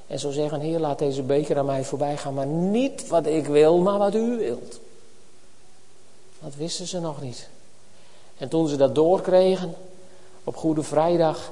[0.07, 3.46] En zou zeggen, Heer, laat deze beker aan mij voorbij gaan, maar niet wat ik
[3.46, 4.81] wil, maar wat u wilt.
[6.40, 7.49] Dat wisten ze nog niet.
[8.38, 9.75] En toen ze dat doorkregen,
[10.44, 11.51] op Goede Vrijdag,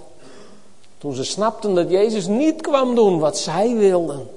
[0.99, 4.29] toen ze snapten dat Jezus niet kwam doen wat zij wilden,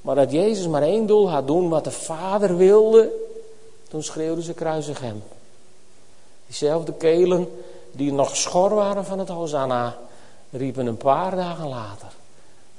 [0.00, 3.12] maar dat Jezus maar één doel had doen wat de Vader wilde,
[3.88, 5.22] toen schreeuwden ze kruisig hem.
[6.46, 7.48] Diezelfde kelen
[7.92, 9.98] die nog schor waren van het Hosanna,
[10.50, 12.08] riepen een paar dagen later,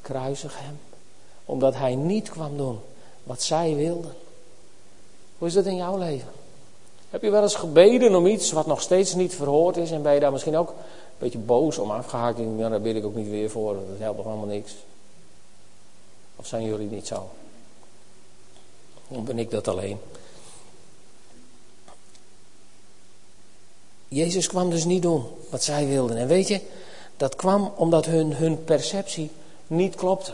[0.02, 0.80] kruisig hem.
[1.46, 2.80] Omdat hij niet kwam doen
[3.24, 4.14] wat zij wilden.
[5.38, 6.41] Hoe is dat in jouw leven?
[7.12, 10.14] Heb je wel eens gebeden om iets wat nog steeds niet verhoord is en ben
[10.14, 10.76] je daar misschien ook een
[11.18, 12.38] beetje boos om afgehaakt?
[12.38, 14.76] En ja, daar bid ik ook niet weer voor, dat helpt toch allemaal niks.
[16.36, 17.30] Of zijn jullie niet zo?
[19.08, 20.00] Dan ben ik dat alleen.
[24.08, 26.18] Jezus kwam dus niet doen wat zij wilden.
[26.18, 26.62] En weet je,
[27.18, 29.32] dat kwam omdat hun, hun perceptie
[29.68, 30.34] niet klopte.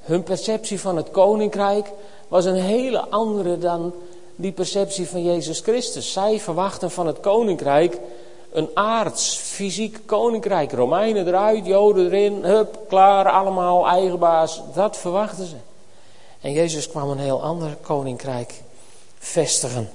[0.00, 1.90] Hun perceptie van het koninkrijk
[2.28, 3.94] was een hele andere dan
[4.40, 6.12] die perceptie van Jezus Christus.
[6.12, 7.98] Zij verwachten van het koninkrijk
[8.52, 10.72] een aards, fysiek koninkrijk.
[10.72, 14.62] Romeinen eruit, Joden erin, hup, klaar, allemaal eigen baas.
[14.74, 15.56] Dat verwachten ze.
[16.40, 18.54] En Jezus kwam een heel ander koninkrijk
[19.18, 19.90] vestigen.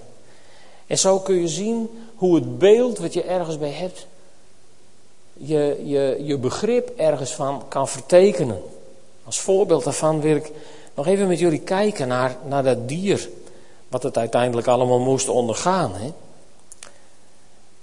[0.87, 4.07] En zo kun je zien hoe het beeld wat je ergens bij hebt,
[5.33, 8.61] je, je, je begrip ergens van kan vertekenen.
[9.23, 10.51] Als voorbeeld daarvan wil ik
[10.93, 13.29] nog even met jullie kijken naar, naar dat dier
[13.87, 15.91] wat het uiteindelijk allemaal moest ondergaan.
[15.95, 16.11] Hè?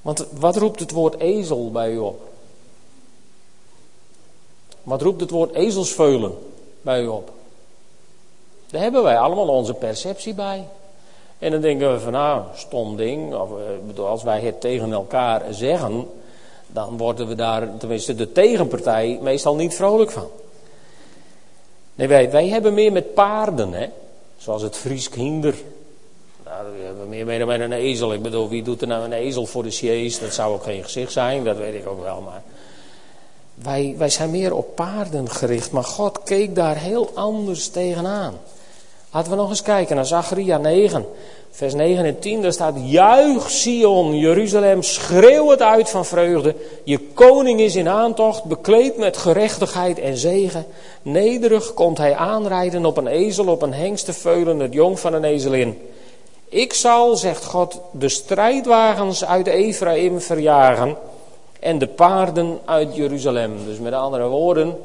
[0.02, 2.20] Want wat roept het woord ezel bij u op?
[4.82, 6.38] Wat roept het woord ezelsveulen
[6.80, 7.30] bij u op?
[8.70, 10.68] Daar hebben wij allemaal onze perceptie bij.
[11.38, 13.34] En dan denken we van nou, stom ding.
[13.34, 13.50] Of,
[13.96, 16.10] eh, als wij het tegen elkaar zeggen,
[16.66, 20.28] dan worden we daar, tenminste de tegenpartij, meestal niet vrolijk van.
[21.94, 23.86] Nee, wij, wij hebben meer met paarden, hè.
[24.36, 25.54] Zoals het Fries kinder
[26.62, 28.12] nou, we hebben meer mee met een ezel.
[28.12, 30.18] Ik bedoel, wie doet er nou een ezel voor de sjees?
[30.18, 32.20] Dat zou ook geen gezicht zijn, dat weet ik ook wel.
[32.20, 32.42] Maar
[33.55, 38.35] wij, wij zijn meer op paarden gericht, maar God keek daar heel anders tegenaan.
[39.12, 41.07] Laten we nog eens kijken naar Zacharia 9,
[41.51, 42.42] vers 9 en 10.
[42.42, 46.55] Daar staat: Juich Sion, Jeruzalem, schreeuw het uit van vreugde.
[46.85, 50.66] Je koning is in aantocht, bekleed met gerechtigheid en zegen.
[51.03, 55.91] Nederig komt hij aanrijden op een ezel, op een hengsteveulen, het jong van een ezelin.
[56.52, 60.96] Ik zal, zegt God, de strijdwagens uit Ephraim verjagen
[61.60, 63.64] en de paarden uit Jeruzalem.
[63.64, 64.78] Dus met andere woorden,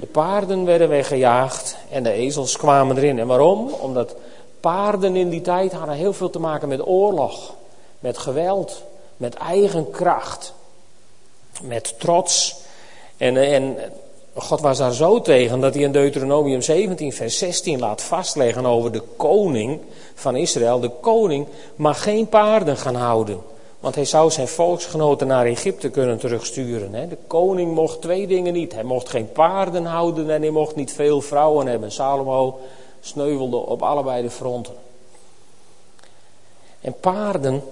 [0.00, 3.18] de paarden werden weggejaagd en de ezels kwamen erin.
[3.18, 3.68] En waarom?
[3.80, 4.14] Omdat
[4.60, 7.54] paarden in die tijd hadden heel veel te maken met oorlog,
[7.98, 8.82] met geweld,
[9.16, 10.54] met eigen kracht,
[11.62, 12.56] met trots.
[13.16, 13.76] En, en
[14.34, 18.92] God was daar zo tegen dat hij in Deuteronomium 17, vers 16 laat vastleggen over
[18.92, 19.80] de koning
[20.14, 20.80] van Israël.
[20.80, 23.40] De koning mag geen paarden gaan houden.
[23.80, 27.08] Want hij zou zijn volksgenoten naar Egypte kunnen terugsturen.
[27.08, 28.74] De koning mocht twee dingen niet.
[28.74, 31.92] Hij mocht geen paarden houden en hij mocht niet veel vrouwen hebben.
[31.92, 32.58] Salomo
[33.00, 34.74] sneuvelde op allebei de fronten.
[36.80, 37.62] En paarden,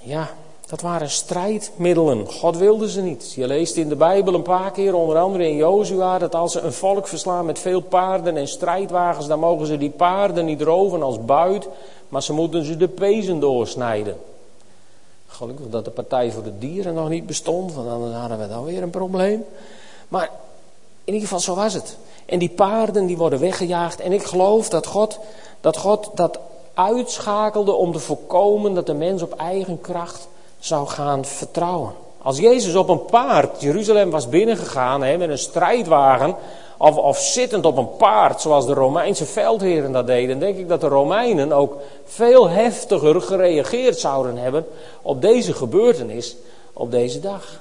[0.00, 0.30] ja,
[0.68, 2.26] dat waren strijdmiddelen.
[2.26, 3.32] God wilde ze niet.
[3.32, 6.60] Je leest in de Bijbel een paar keer, onder andere in Jozua, dat als ze
[6.60, 11.02] een volk verslaan met veel paarden en strijdwagens, dan mogen ze die paarden niet roven
[11.02, 11.68] als buit,
[12.08, 14.16] maar ze moeten ze de pezen doorsnijden.
[15.26, 18.64] Gelukkig dat de Partij voor de Dieren nog niet bestond, want dan hadden we dan
[18.64, 19.44] weer een probleem.
[20.08, 20.30] Maar
[21.04, 21.96] in ieder geval, zo was het.
[22.26, 24.00] En die paarden die worden weggejaagd.
[24.00, 25.18] En ik geloof dat God
[25.60, 26.38] dat, God dat
[26.74, 30.28] uitschakelde om te voorkomen dat de mens op eigen kracht
[30.58, 31.92] zou gaan vertrouwen.
[32.22, 36.36] Als Jezus op een paard Jeruzalem was binnengegaan met een strijdwagen,
[36.78, 40.80] of, of zittend op een paard, zoals de Romeinse veldheren dat deden, denk ik dat
[40.80, 44.66] de Romeinen ook veel heftiger gereageerd zouden hebben
[45.02, 46.36] op deze gebeurtenis
[46.72, 47.60] op deze dag.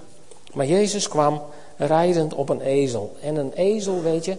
[0.53, 1.41] Maar Jezus kwam
[1.77, 3.15] rijdend op een ezel.
[3.21, 4.37] En een ezel, weet je,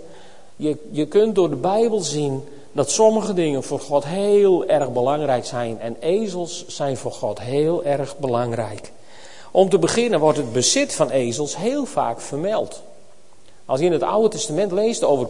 [0.56, 5.44] je, je kunt door de Bijbel zien dat sommige dingen voor God heel erg belangrijk
[5.44, 5.80] zijn.
[5.80, 8.92] En ezels zijn voor God heel erg belangrijk.
[9.50, 12.82] Om te beginnen wordt het bezit van ezels heel vaak vermeld.
[13.64, 15.28] Als je in het Oude Testament leest over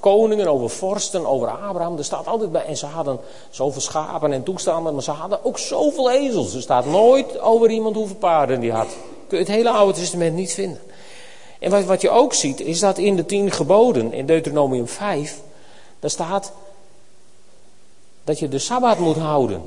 [0.00, 3.18] koningen, over vorsten, over Abraham, er staat altijd bij, en ze hadden
[3.50, 6.54] zoveel schapen en toestanden, maar ze hadden ook zoveel ezels.
[6.54, 8.88] Er staat nooit over iemand hoeveel paarden die had.
[9.28, 10.80] Kun je het hele Oude Testament niet vinden.
[11.58, 15.40] En wat, wat je ook ziet, is dat in de tien geboden, in Deuteronomium 5,
[16.00, 16.52] daar staat
[18.24, 19.62] dat je de Sabbat moet houden.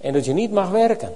[0.00, 1.14] En dat je niet mag werken.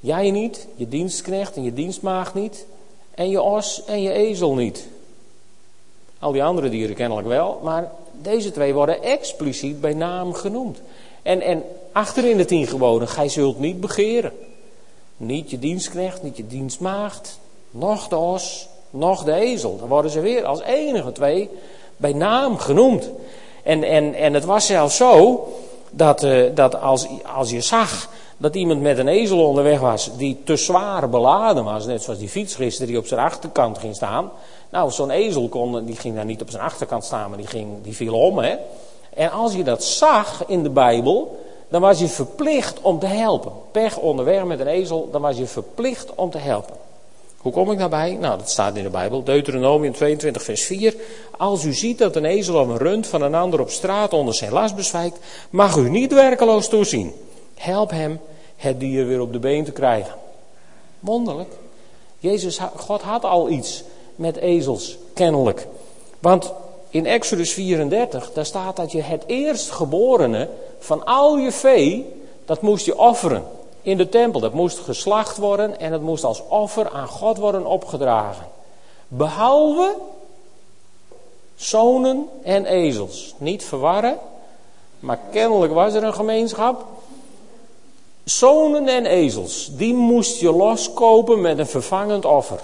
[0.00, 2.66] Jij niet, je dienstknecht en je dienstmaagd niet.
[3.14, 4.86] En je os en je ezel niet.
[6.18, 10.80] Al die andere dieren kennelijk wel, maar deze twee worden expliciet bij naam genoemd.
[11.22, 11.62] En, en
[11.92, 14.32] achterin de tien geboden, gij zult niet begeren.
[15.16, 17.38] Niet je dienstknecht, niet je dienstmaagd,
[17.70, 19.76] nog de os, nog de ezel.
[19.78, 21.50] Dan worden ze weer als enige twee
[21.96, 23.10] bij naam genoemd.
[23.64, 25.44] En, en, en het was zelfs zo
[25.90, 30.40] dat, uh, dat als, als je zag dat iemand met een ezel onderweg was die
[30.44, 34.30] te zwaar beladen was, net zoals die fietsgister die op zijn achterkant ging staan,
[34.70, 37.68] nou, zo'n ezel kon, die ging daar niet op zijn achterkant staan, maar die, ging,
[37.82, 38.38] die viel om.
[38.38, 38.56] Hè?
[39.14, 43.52] En als je dat zag in de Bijbel, dan was je verplicht om te helpen.
[43.70, 46.74] Pech onderweg met een ezel, dan was je verplicht om te helpen.
[47.44, 48.16] Hoe kom ik daarbij?
[48.20, 49.22] Nou, dat staat in de Bijbel.
[49.22, 50.94] Deuteronomium 22, vers 4.
[51.36, 54.34] Als u ziet dat een ezel of een rund van een ander op straat onder
[54.34, 55.18] zijn last bezwijkt,
[55.50, 57.12] mag u niet werkeloos toezien.
[57.54, 58.20] Help hem
[58.56, 60.14] het dier weer op de been te krijgen.
[61.00, 61.52] Wonderlijk.
[62.18, 63.84] Jezus, God had al iets
[64.16, 65.66] met ezels, kennelijk.
[66.18, 66.52] Want
[66.90, 72.06] in Exodus 34, daar staat dat je het eerstgeborene van al je vee,
[72.44, 73.44] dat moest je offeren
[73.84, 74.40] in de tempel.
[74.40, 78.46] Dat moest geslacht worden en het moest als offer aan God worden opgedragen.
[79.08, 79.96] Behalve
[81.56, 83.34] zonen en ezels.
[83.38, 84.18] Niet verwarren,
[85.00, 86.84] maar kennelijk was er een gemeenschap.
[88.24, 92.60] Zonen en ezels, die moest je loskopen met een vervangend offer.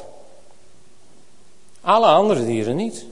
[1.80, 3.04] Alle andere dieren niet.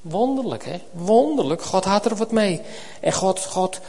[0.00, 0.80] Wonderlijk, hè?
[0.90, 1.62] Wonderlijk.
[1.62, 2.60] God had er wat mee.
[3.00, 3.80] En God, God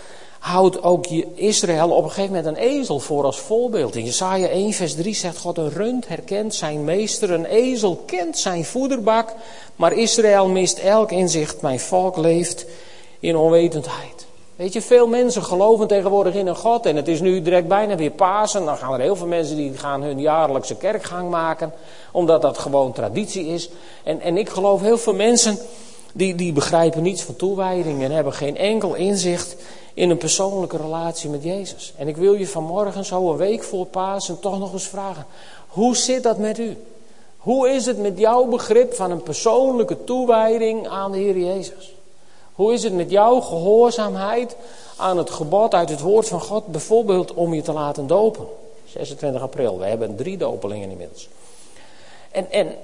[0.46, 3.96] houdt ook Israël op een gegeven moment een ezel voor als voorbeeld.
[3.96, 8.38] In Jesaja 1 vers 3 zegt God, een rund herkent zijn meester, een ezel kent
[8.38, 9.34] zijn voederbak,
[9.76, 12.66] maar Israël mist elk inzicht, mijn volk leeft
[13.20, 14.26] in onwetendheid.
[14.56, 17.96] Weet je, veel mensen geloven tegenwoordig in een God en het is nu direct bijna
[17.96, 18.66] weer Pasen.
[18.66, 21.74] Dan gaan er heel veel mensen die gaan hun jaarlijkse kerkgang maken,
[22.12, 23.70] omdat dat gewoon traditie is.
[24.04, 25.58] En, en ik geloof heel veel mensen
[26.14, 29.56] die, die begrijpen niets van toewijding en hebben geen enkel inzicht
[29.96, 31.94] in een persoonlijke relatie met Jezus.
[31.98, 35.26] En ik wil je vanmorgen, zo een week voor Pasen, toch nog eens vragen.
[35.68, 36.78] Hoe zit dat met u?
[37.38, 41.94] Hoe is het met jouw begrip van een persoonlijke toewijding aan de Heer Jezus?
[42.54, 44.56] Hoe is het met jouw gehoorzaamheid
[44.98, 48.46] aan het gebod uit het woord van God, bijvoorbeeld om je te laten dopen?
[48.86, 51.30] 26 april, we hebben drie dopelingen inmiddels.
[52.32, 52.76] En, en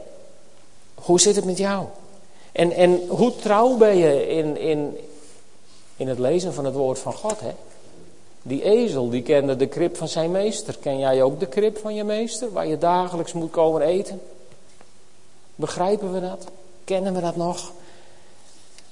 [0.95, 1.85] hoe zit het met jou?
[2.51, 4.97] En, en hoe trouw ben je in, in,
[5.97, 7.39] in het lezen van het woord van God?
[7.39, 7.51] Hè?
[8.41, 10.77] Die ezel, die kende de krib van zijn meester.
[10.77, 14.21] Ken jij ook de krib van je meester, waar je dagelijks moet komen eten?
[15.55, 16.47] Begrijpen we dat?
[16.83, 17.71] Kennen we dat nog?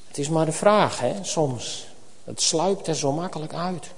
[0.07, 1.87] Het is maar de vraag, hè, soms.
[2.23, 3.89] Het sluipt er zo makkelijk uit.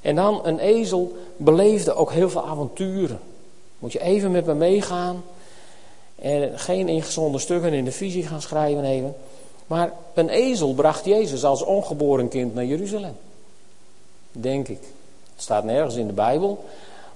[0.00, 3.20] En dan, een ezel beleefde ook heel veel avonturen.
[3.78, 5.24] Moet je even met me meegaan.
[6.14, 9.14] En geen ingezonde stukken in de visie gaan schrijven even.
[9.70, 13.16] Maar een ezel bracht Jezus als ongeboren kind naar Jeruzalem.
[14.32, 14.80] Denk ik.
[15.32, 16.64] Het staat nergens in de Bijbel.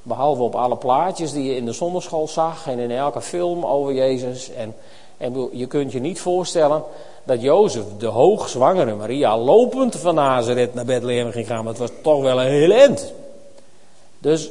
[0.02, 3.94] Behalve op alle plaatjes die je in de zonderschool zag en in elke film over
[3.94, 4.50] Jezus.
[4.52, 4.74] En,
[5.16, 6.82] en je kunt je niet voorstellen
[7.24, 11.64] dat Jozef, de hoogzwangere Maria, lopend van Nazareth naar Bethlehem ging gaan.
[11.64, 13.12] Maar het was toch wel een heel eind.
[14.18, 14.50] Dus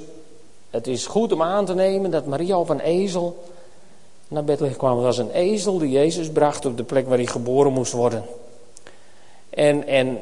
[0.70, 3.44] het is goed om aan te nemen dat Maria op een ezel
[4.34, 4.96] naar Bethlehem kwam.
[4.96, 8.24] Het was een ezel die Jezus bracht op de plek waar hij geboren moest worden.
[9.50, 10.20] En, en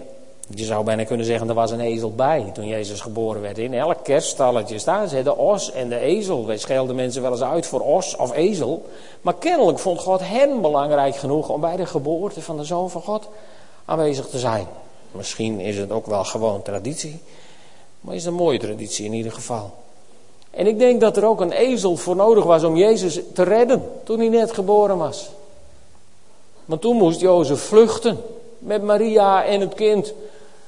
[0.55, 3.57] je zou bijna kunnen zeggen, er was een ezel bij toen Jezus geboren werd.
[3.57, 6.45] In elk kerststalletje staan ze, de os en de ezel.
[6.45, 8.85] Wij schelden mensen wel eens uit voor os of ezel.
[9.21, 13.01] Maar kennelijk vond God hen belangrijk genoeg om bij de geboorte van de Zoon van
[13.01, 13.29] God
[13.85, 14.67] aanwezig te zijn.
[15.11, 17.21] Misschien is het ook wel gewoon traditie.
[18.01, 19.71] Maar is een mooie traditie in ieder geval.
[20.51, 23.83] En ik denk dat er ook een ezel voor nodig was om Jezus te redden
[24.03, 25.29] toen hij net geboren was.
[26.65, 28.17] Want toen moest Jozef vluchten
[28.59, 30.13] met Maria en het kind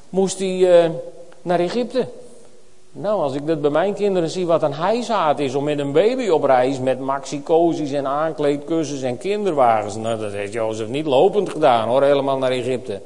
[0.10, 0.90] moest hij uh,
[1.42, 2.08] naar Egypte.
[2.92, 5.92] Nou, als ik dat bij mijn kinderen zie, wat een heizaad is om met een
[5.92, 9.96] baby op reis met maxicosies en aankleedkussens en kinderwagens.
[9.96, 13.02] Nou, dat heeft Jozef niet lopend gedaan hoor, helemaal naar Egypte.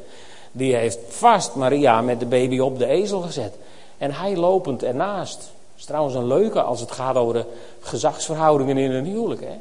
[0.52, 3.54] Die heeft vast Maria met de baby op de ezel gezet.
[3.98, 5.52] En hij lopend ernaast.
[5.78, 7.46] Is trouwens een leuke als het gaat over de
[7.80, 9.42] gezagsverhoudingen in een huwelijk.
[9.42, 9.56] Hè?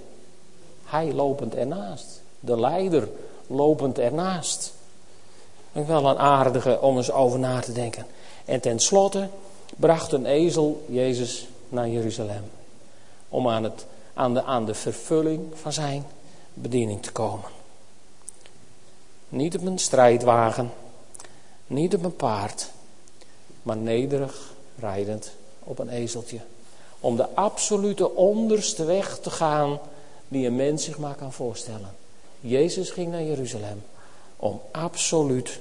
[0.84, 2.20] Hij lopend ernaast.
[2.40, 3.08] De leider
[3.46, 4.74] lopend ernaast
[5.84, 8.06] wel een aardige om eens over na te denken.
[8.44, 9.28] En tenslotte
[9.76, 12.50] bracht een ezel Jezus naar Jeruzalem.
[13.28, 16.06] Om aan, het, aan, de, aan de vervulling van zijn
[16.54, 17.48] bediening te komen.
[19.28, 20.72] Niet op een strijdwagen,
[21.66, 22.70] niet op een paard,
[23.62, 25.32] maar nederig rijdend
[25.66, 26.40] op een ezeltje.
[27.00, 29.78] Om de absolute onderste weg te gaan
[30.28, 31.94] die een mens zich maar kan voorstellen.
[32.40, 33.82] Jezus ging naar Jeruzalem
[34.36, 35.60] om absoluut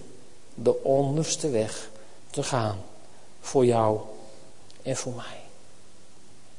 [0.53, 1.89] de onderste weg
[2.29, 2.77] te gaan.
[3.41, 3.99] Voor jou
[4.81, 5.39] en voor mij.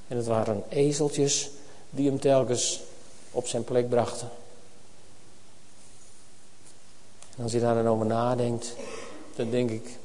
[0.09, 1.51] En het waren ezeltjes
[1.91, 2.81] die hem telkens
[3.31, 4.31] op zijn plek brachten.
[7.37, 8.75] En als je daar dan over nadenkt,
[9.37, 9.99] dan denk ik,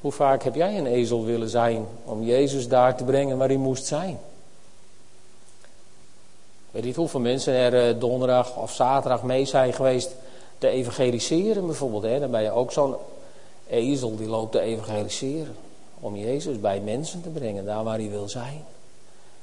[0.00, 3.56] hoe vaak heb jij een ezel willen zijn om Jezus daar te brengen waar hij
[3.56, 4.18] moest zijn?
[6.68, 10.14] Ik weet niet hoeveel mensen er eh, donderdag of zaterdag mee zijn geweest
[10.58, 12.02] te evangeliseren bijvoorbeeld.
[12.02, 12.20] Hè?
[12.20, 12.94] Dan ben je ook zo'n
[13.68, 15.56] ezel die loopt te evangeliseren.
[16.00, 18.64] Om Jezus bij mensen te brengen, daar waar hij wil zijn.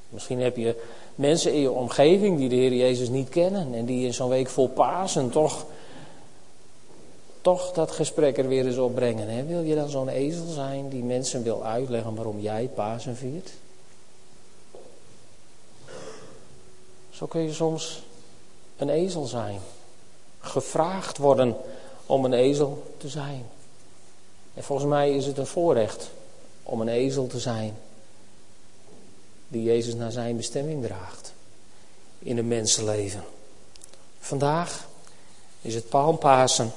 [0.09, 0.81] Misschien heb je
[1.15, 3.73] mensen in je omgeving die de Heer Jezus niet kennen.
[3.73, 5.65] En die in zo'n week vol Pasen toch,
[7.45, 9.29] toch dat gesprek er weer eens opbrengen.
[9.29, 9.45] Hè?
[9.45, 13.49] Wil je dan zo'n ezel zijn die mensen wil uitleggen waarom jij Pasen viert?
[17.09, 18.03] Zo kun je soms
[18.77, 19.59] een ezel zijn
[20.39, 21.55] gevraagd worden
[22.05, 23.45] om een ezel te zijn.
[24.53, 26.09] En volgens mij is het een voorrecht
[26.63, 27.77] om een ezel te zijn
[29.47, 31.33] die Jezus naar zijn bestemming draagt
[32.19, 33.23] in een mensenleven.
[34.19, 34.87] Vandaag
[35.61, 36.71] is het Palmpasen.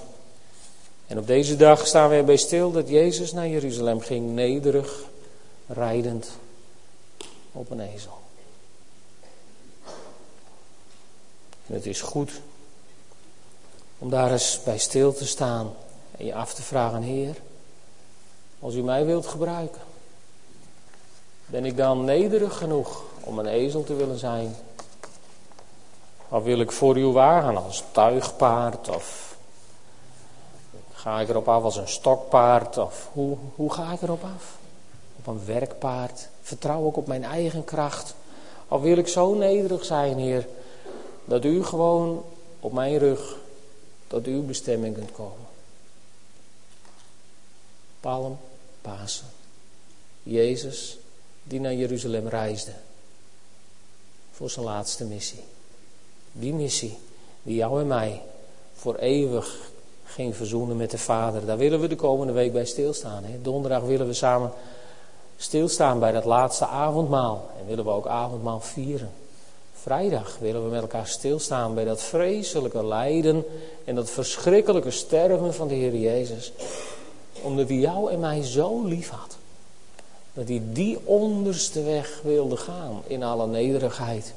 [1.09, 5.05] En op deze dag staan we erbij stil dat Jezus naar Jeruzalem ging, nederig,
[5.67, 6.31] rijdend
[7.53, 8.19] op een ezel.
[11.67, 12.31] En het is goed
[13.99, 15.73] om daar eens bij stil te staan
[16.19, 17.37] en je af te vragen, Heer,
[18.61, 19.81] als u mij wilt gebruiken,
[21.47, 24.57] ben ik dan nederig genoeg om een ezel te willen zijn?
[26.29, 28.89] Of wil ik voor uw wagen als tuigpaard?
[28.89, 29.28] Of
[31.09, 32.79] ga ik erop af als een stokpaard?
[32.79, 34.59] Of hoe, hoe ga ik erop af?
[35.19, 36.29] Op een werkpaard?
[36.43, 38.15] Vertrouw ik op mijn eigen kracht?
[38.69, 40.49] Of wil ik zo nederig zijn, Heer,
[41.25, 42.25] dat u gewoon
[42.61, 43.37] op mijn rug
[44.07, 45.47] tot uw bestemming kunt komen.
[48.01, 48.39] Palm,
[48.81, 49.27] Pasen.
[50.23, 50.99] Jezus
[51.43, 52.73] die naar Jeruzalem reisde
[54.33, 55.45] voor zijn laatste missie.
[56.33, 56.99] Die missie
[57.43, 58.23] die jou en mij
[58.75, 59.71] voor eeuwig
[60.09, 61.47] ging verzoenen met de Vader.
[61.47, 63.25] Daar willen we de komende week bij stilstaan.
[63.25, 63.43] Hè?
[63.43, 64.51] Donderdag willen we samen
[65.37, 67.51] stilstaan bij dat laatste avondmaal.
[67.61, 69.11] En willen we ook avondmaal vieren.
[69.83, 73.45] Vrijdag willen we met elkaar stilstaan bij dat vreselijke lijden
[73.85, 76.53] en dat verschrikkelijke sterven van de Heer Jezus.
[77.43, 79.37] Omdat hij jou en mij zo lief had.
[80.33, 84.35] Dat hij die onderste weg wilde gaan in alle nederigheid.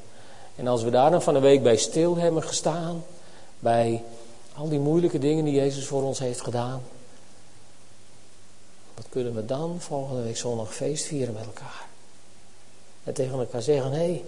[0.55, 3.03] En als we daar dan van de week bij stil hebben gestaan,
[3.59, 4.03] bij
[4.55, 6.81] al die moeilijke dingen die Jezus voor ons heeft gedaan,
[8.95, 11.85] wat kunnen we dan volgende week zondag feest vieren met elkaar?
[13.03, 14.23] En tegen elkaar zeggen, hé, hey,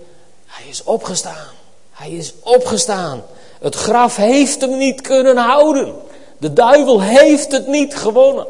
[0.45, 1.47] hij is opgestaan.
[1.91, 3.23] Hij is opgestaan.
[3.59, 5.95] Het graf heeft hem niet kunnen houden.
[6.37, 8.47] De duivel heeft het niet gewonnen.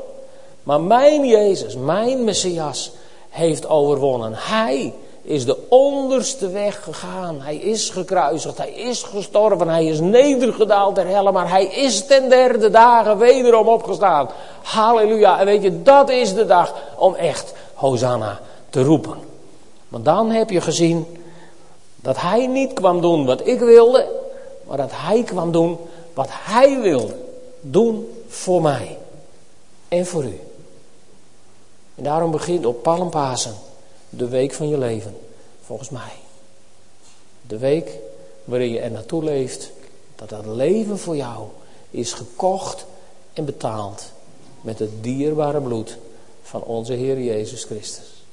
[0.64, 2.92] Maar mijn Jezus, mijn Messias,
[3.30, 4.34] heeft overwonnen.
[4.36, 4.94] Hij
[5.24, 7.42] is de onderste weg gegaan.
[7.42, 12.30] Hij is gekruisigd, hij is gestorven, hij is nedergedaald ter helle, maar hij is ten
[12.30, 14.30] derde dagen wederom opgestaan.
[14.62, 15.40] Halleluja.
[15.40, 19.18] En weet je, dat is de dag om echt Hosanna te roepen.
[19.88, 21.06] Want dan heb je gezien
[21.96, 24.08] dat hij niet kwam doen wat ik wilde,
[24.68, 25.78] maar dat hij kwam doen
[26.14, 27.16] wat hij wilde.
[27.62, 28.98] Doen voor mij
[29.88, 30.40] en voor u.
[31.96, 33.56] En daarom begint op Palmpasen
[34.18, 35.18] de week van je leven,
[35.66, 36.14] volgens mij.
[37.48, 37.92] De week
[38.44, 39.72] waarin je er naartoe leeft,
[40.16, 41.48] dat dat leven voor jou
[41.90, 42.86] is gekocht
[43.34, 44.12] en betaald
[44.62, 45.98] met het dierbare bloed
[46.44, 48.24] van onze Heer Jezus Christus.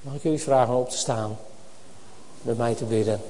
[0.00, 1.38] Mag ik jullie vragen op te staan,
[2.42, 3.20] met mij te bidden?